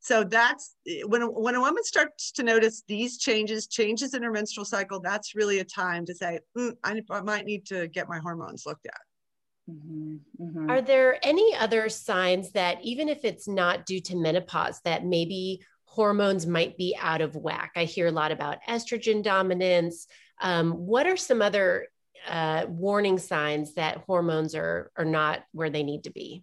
So 0.00 0.24
that's 0.24 0.74
when, 1.06 1.22
when 1.22 1.54
a 1.54 1.60
woman 1.60 1.84
starts 1.84 2.32
to 2.32 2.42
notice 2.42 2.82
these 2.88 3.18
changes, 3.18 3.68
changes 3.68 4.14
in 4.14 4.22
her 4.22 4.32
menstrual 4.32 4.64
cycle, 4.64 5.00
that's 5.00 5.36
really 5.36 5.60
a 5.60 5.64
time 5.64 6.04
to 6.06 6.14
say, 6.14 6.40
mm, 6.58 6.72
I, 6.82 7.00
I 7.10 7.20
might 7.20 7.46
need 7.46 7.66
to 7.66 7.86
get 7.88 8.08
my 8.08 8.18
hormones 8.18 8.64
looked 8.66 8.86
at. 8.86 9.00
Mm-hmm, 9.70 10.16
mm-hmm. 10.40 10.70
Are 10.70 10.82
there 10.82 11.24
any 11.24 11.54
other 11.54 11.88
signs 11.88 12.50
that, 12.50 12.78
even 12.82 13.08
if 13.08 13.24
it's 13.24 13.46
not 13.46 13.86
due 13.86 14.00
to 14.00 14.16
menopause, 14.16 14.80
that 14.80 15.06
maybe 15.06 15.60
hormones 15.92 16.46
might 16.46 16.78
be 16.78 16.96
out 16.98 17.20
of 17.20 17.36
whack? 17.36 17.72
I 17.76 17.84
hear 17.84 18.06
a 18.06 18.12
lot 18.12 18.32
about 18.32 18.62
estrogen 18.66 19.22
dominance. 19.22 20.06
Um, 20.40 20.72
what 20.72 21.06
are 21.06 21.18
some 21.18 21.42
other 21.42 21.88
uh, 22.26 22.64
warning 22.66 23.18
signs 23.18 23.74
that 23.74 23.98
hormones 24.06 24.54
are 24.54 24.90
are 24.96 25.04
not 25.04 25.44
where 25.52 25.68
they 25.68 25.82
need 25.82 26.04
to 26.04 26.10
be? 26.10 26.42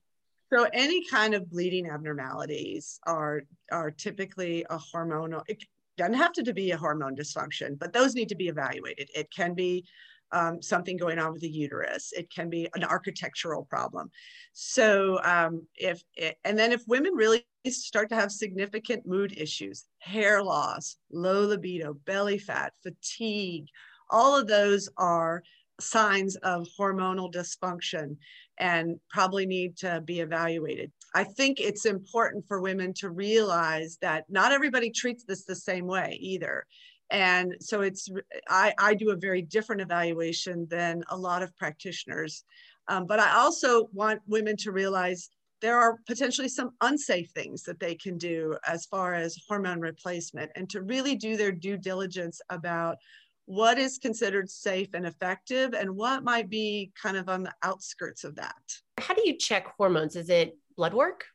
So 0.53 0.67
any 0.71 1.03
kind 1.07 1.33
of 1.33 1.49
bleeding 1.49 1.89
abnormalities 1.89 2.99
are 3.07 3.41
are 3.71 3.89
typically 3.89 4.67
a 4.69 4.77
hormonal. 4.77 5.41
It 5.47 5.63
doesn't 5.97 6.13
have 6.13 6.33
to 6.33 6.53
be 6.53 6.69
a 6.69 6.77
hormone 6.77 7.15
dysfunction, 7.15 7.79
but 7.79 7.91
those 7.91 8.13
need 8.13 8.29
to 8.29 8.35
be 8.35 8.49
evaluated. 8.49 9.09
It 9.15 9.31
can 9.35 9.55
be 9.55 9.83
um, 10.31 10.61
something 10.61 10.97
going 10.97 11.19
on 11.19 11.33
with 11.33 11.41
the 11.41 11.49
uterus. 11.49 12.13
It 12.15 12.29
can 12.33 12.49
be 12.49 12.67
an 12.75 12.83
architectural 12.83 13.65
problem. 13.65 14.11
So 14.53 15.19
um, 15.23 15.65
if 15.75 16.03
it, 16.15 16.37
and 16.43 16.57
then 16.57 16.71
if 16.71 16.83
women 16.87 17.13
really 17.13 17.45
start 17.67 18.09
to 18.09 18.15
have 18.15 18.31
significant 18.31 19.05
mood 19.05 19.33
issues, 19.37 19.85
hair 19.99 20.43
loss, 20.43 20.97
low 21.11 21.41
libido, 21.45 21.93
belly 22.05 22.37
fat, 22.37 22.73
fatigue, 22.83 23.65
all 24.09 24.37
of 24.37 24.47
those 24.47 24.89
are 24.97 25.43
signs 25.79 26.35
of 26.37 26.67
hormonal 26.77 27.31
dysfunction 27.31 28.17
and 28.57 28.99
probably 29.09 29.45
need 29.45 29.77
to 29.77 30.01
be 30.01 30.19
evaluated. 30.19 30.91
I 31.15 31.23
think 31.23 31.59
it's 31.59 31.85
important 31.85 32.45
for 32.47 32.61
women 32.61 32.93
to 32.95 33.09
realize 33.09 33.97
that 34.01 34.25
not 34.29 34.51
everybody 34.51 34.91
treats 34.91 35.23
this 35.23 35.45
the 35.45 35.55
same 35.55 35.87
way 35.87 36.17
either. 36.21 36.65
And 37.11 37.55
so 37.59 37.81
it's, 37.81 38.09
I, 38.49 38.73
I 38.77 38.93
do 38.93 39.11
a 39.11 39.15
very 39.15 39.41
different 39.41 39.81
evaluation 39.81 40.67
than 40.69 41.03
a 41.09 41.17
lot 41.17 41.41
of 41.41 41.55
practitioners. 41.57 42.43
Um, 42.87 43.05
but 43.05 43.19
I 43.19 43.31
also 43.37 43.89
want 43.93 44.21
women 44.27 44.55
to 44.57 44.71
realize 44.71 45.29
there 45.61 45.77
are 45.77 45.97
potentially 46.07 46.47
some 46.47 46.71
unsafe 46.81 47.29
things 47.31 47.63
that 47.63 47.79
they 47.79 47.95
can 47.95 48.17
do 48.17 48.55
as 48.65 48.85
far 48.85 49.13
as 49.13 49.37
hormone 49.47 49.79
replacement 49.81 50.51
and 50.55 50.69
to 50.69 50.81
really 50.81 51.15
do 51.15 51.35
their 51.35 51.51
due 51.51 51.77
diligence 51.77 52.41
about 52.49 52.97
what 53.45 53.79
is 53.79 53.97
considered 53.97 54.49
safe 54.49 54.89
and 54.93 55.05
effective 55.05 55.73
and 55.73 55.89
what 55.89 56.23
might 56.23 56.49
be 56.49 56.91
kind 57.01 57.17
of 57.17 57.27
on 57.29 57.43
the 57.43 57.53
outskirts 57.63 58.23
of 58.23 58.35
that. 58.35 58.61
How 58.99 59.13
do 59.15 59.23
you 59.25 59.37
check 59.37 59.67
hormones? 59.75 60.15
Is 60.15 60.29
it 60.29 60.55
blood 60.77 60.93
work? 60.93 61.25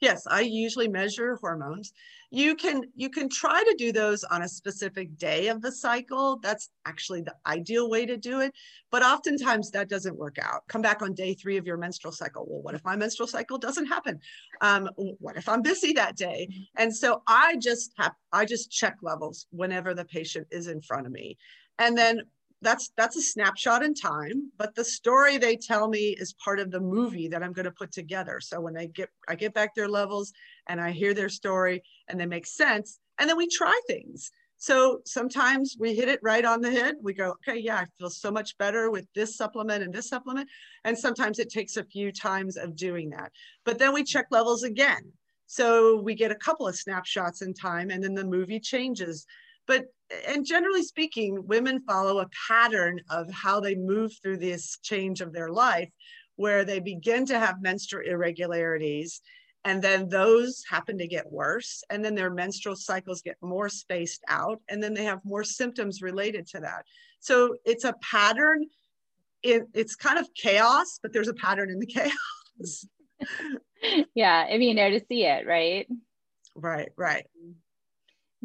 Yes, 0.00 0.26
I 0.26 0.40
usually 0.42 0.88
measure 0.88 1.36
hormones. 1.36 1.92
You 2.30 2.54
can 2.54 2.82
you 2.94 3.08
can 3.08 3.30
try 3.30 3.62
to 3.62 3.74
do 3.78 3.92
those 3.92 4.24
on 4.24 4.42
a 4.42 4.48
specific 4.48 5.16
day 5.16 5.48
of 5.48 5.62
the 5.62 5.72
cycle. 5.72 6.38
That's 6.42 6.68
actually 6.84 7.22
the 7.22 7.34
ideal 7.46 7.88
way 7.88 8.04
to 8.04 8.18
do 8.18 8.40
it, 8.40 8.52
but 8.90 9.02
oftentimes 9.02 9.70
that 9.70 9.88
doesn't 9.88 10.18
work 10.18 10.36
out. 10.38 10.62
Come 10.68 10.82
back 10.82 11.00
on 11.00 11.14
day 11.14 11.32
three 11.32 11.56
of 11.56 11.66
your 11.66 11.78
menstrual 11.78 12.12
cycle. 12.12 12.44
Well, 12.46 12.60
what 12.62 12.74
if 12.74 12.84
my 12.84 12.94
menstrual 12.96 13.26
cycle 13.28 13.56
doesn't 13.56 13.86
happen? 13.86 14.20
Um, 14.60 14.90
what 14.96 15.36
if 15.36 15.48
I'm 15.48 15.62
busy 15.62 15.94
that 15.94 16.16
day? 16.16 16.48
And 16.76 16.94
so 16.94 17.22
I 17.26 17.56
just 17.56 17.92
have 17.96 18.12
I 18.32 18.44
just 18.44 18.70
check 18.70 18.96
levels 19.00 19.46
whenever 19.50 19.94
the 19.94 20.04
patient 20.04 20.46
is 20.50 20.66
in 20.66 20.82
front 20.82 21.06
of 21.06 21.12
me, 21.12 21.38
and 21.78 21.96
then 21.96 22.20
that's 22.62 22.90
that's 22.96 23.16
a 23.16 23.22
snapshot 23.22 23.82
in 23.82 23.92
time 23.92 24.50
but 24.56 24.74
the 24.74 24.84
story 24.84 25.36
they 25.36 25.56
tell 25.56 25.88
me 25.88 26.16
is 26.18 26.34
part 26.42 26.58
of 26.58 26.70
the 26.70 26.80
movie 26.80 27.28
that 27.28 27.42
i'm 27.42 27.52
going 27.52 27.64
to 27.64 27.70
put 27.70 27.92
together. 27.92 28.40
So 28.40 28.60
when 28.60 28.74
they 28.74 28.86
get 28.88 29.10
i 29.28 29.34
get 29.34 29.54
back 29.54 29.74
their 29.74 29.88
levels 29.88 30.32
and 30.66 30.80
i 30.80 30.90
hear 30.90 31.14
their 31.14 31.28
story 31.28 31.82
and 32.08 32.18
they 32.18 32.26
make 32.26 32.46
sense 32.46 32.98
and 33.18 33.28
then 33.28 33.36
we 33.36 33.48
try 33.48 33.78
things. 33.86 34.30
So 34.58 35.00
sometimes 35.04 35.76
we 35.78 35.94
hit 35.94 36.08
it 36.08 36.20
right 36.22 36.44
on 36.44 36.60
the 36.62 36.70
head. 36.70 36.96
We 37.02 37.12
go 37.12 37.34
okay 37.48 37.58
yeah 37.58 37.76
i 37.76 37.86
feel 37.98 38.10
so 38.10 38.30
much 38.30 38.56
better 38.58 38.90
with 38.90 39.06
this 39.14 39.36
supplement 39.36 39.82
and 39.84 39.92
this 39.92 40.08
supplement. 40.08 40.48
And 40.84 40.96
sometimes 40.96 41.38
it 41.38 41.50
takes 41.50 41.76
a 41.76 41.84
few 41.84 42.10
times 42.10 42.56
of 42.56 42.74
doing 42.74 43.10
that. 43.10 43.32
But 43.64 43.78
then 43.78 43.92
we 43.92 44.02
check 44.02 44.26
levels 44.30 44.62
again. 44.62 45.12
So 45.46 46.00
we 46.00 46.14
get 46.14 46.32
a 46.32 46.36
couple 46.36 46.66
of 46.66 46.74
snapshots 46.74 47.42
in 47.42 47.54
time 47.54 47.90
and 47.90 48.02
then 48.02 48.14
the 48.14 48.24
movie 48.24 48.60
changes. 48.60 49.26
But 49.66 49.84
and 50.26 50.44
generally 50.46 50.82
speaking, 50.82 51.46
women 51.46 51.82
follow 51.86 52.20
a 52.20 52.28
pattern 52.48 53.00
of 53.10 53.30
how 53.30 53.60
they 53.60 53.74
move 53.74 54.12
through 54.22 54.38
this 54.38 54.78
change 54.82 55.20
of 55.20 55.32
their 55.32 55.48
life, 55.48 55.90
where 56.36 56.64
they 56.64 56.80
begin 56.80 57.26
to 57.26 57.38
have 57.38 57.62
menstrual 57.62 58.06
irregularities, 58.06 59.20
and 59.64 59.82
then 59.82 60.08
those 60.08 60.62
happen 60.70 60.96
to 60.98 61.08
get 61.08 61.30
worse, 61.30 61.82
and 61.90 62.04
then 62.04 62.14
their 62.14 62.30
menstrual 62.30 62.76
cycles 62.76 63.22
get 63.22 63.36
more 63.42 63.68
spaced 63.68 64.22
out, 64.28 64.60
and 64.68 64.82
then 64.82 64.94
they 64.94 65.04
have 65.04 65.24
more 65.24 65.42
symptoms 65.42 66.02
related 66.02 66.46
to 66.48 66.60
that. 66.60 66.84
So 67.18 67.56
it's 67.64 67.84
a 67.84 67.94
pattern. 68.00 68.66
It, 69.42 69.64
it's 69.74 69.96
kind 69.96 70.18
of 70.18 70.28
chaos, 70.34 71.00
but 71.02 71.12
there's 71.12 71.28
a 71.28 71.34
pattern 71.34 71.70
in 71.70 71.80
the 71.80 71.86
chaos. 72.60 72.86
yeah, 74.14 74.46
if 74.48 74.60
you 74.60 74.74
know 74.74 74.90
to 74.90 75.04
see 75.08 75.24
it, 75.24 75.46
right? 75.46 75.88
Right, 76.54 76.90
right. 76.96 77.26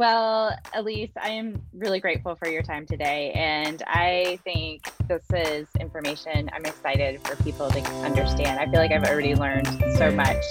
Well, 0.02 0.58
Elise, 0.74 1.12
I 1.22 1.30
am 1.30 1.62
really 1.76 2.00
grateful 2.00 2.34
for 2.34 2.48
your 2.48 2.64
time 2.64 2.88
today. 2.88 3.32
And 3.36 3.84
I 3.86 4.40
think 4.44 4.92
this 5.08 5.22
is 5.32 5.68
information 5.80 6.50
I'm 6.54 6.66
excited 6.66 7.22
for 7.22 7.36
people 7.44 7.70
to 7.70 7.80
understand. 8.04 8.60
I 8.60 8.66
feel 8.66 8.80
like 8.80 8.92
I've 8.92 9.04
already 9.04 9.36
learned 9.36 9.68
so 10.00 10.10
much. 10.10 10.44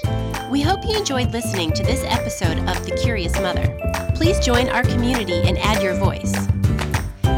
We 0.53 0.61
hope 0.61 0.85
you 0.87 0.97
enjoyed 0.97 1.33
listening 1.33 1.73
to 1.73 1.83
this 1.83 2.05
episode 2.05 2.59
of 2.59 2.87
The 2.87 2.97
Curious 3.03 3.35
Mother. 3.41 3.67
Please 4.15 4.39
join 4.39 4.69
our 4.69 4.85
community 4.85 5.43
and 5.43 5.59
add 5.59 5.83
your 5.83 5.95
voice. 5.95 6.33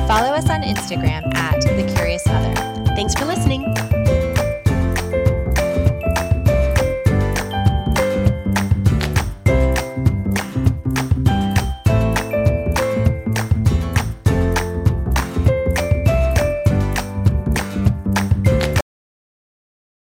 Follow 0.06 0.34
us 0.34 0.50
on 0.50 0.60
Instagram 0.60 1.34
at 1.34 1.62
The 1.62 1.90
Curious 1.96 2.26
Mother. 2.26 2.52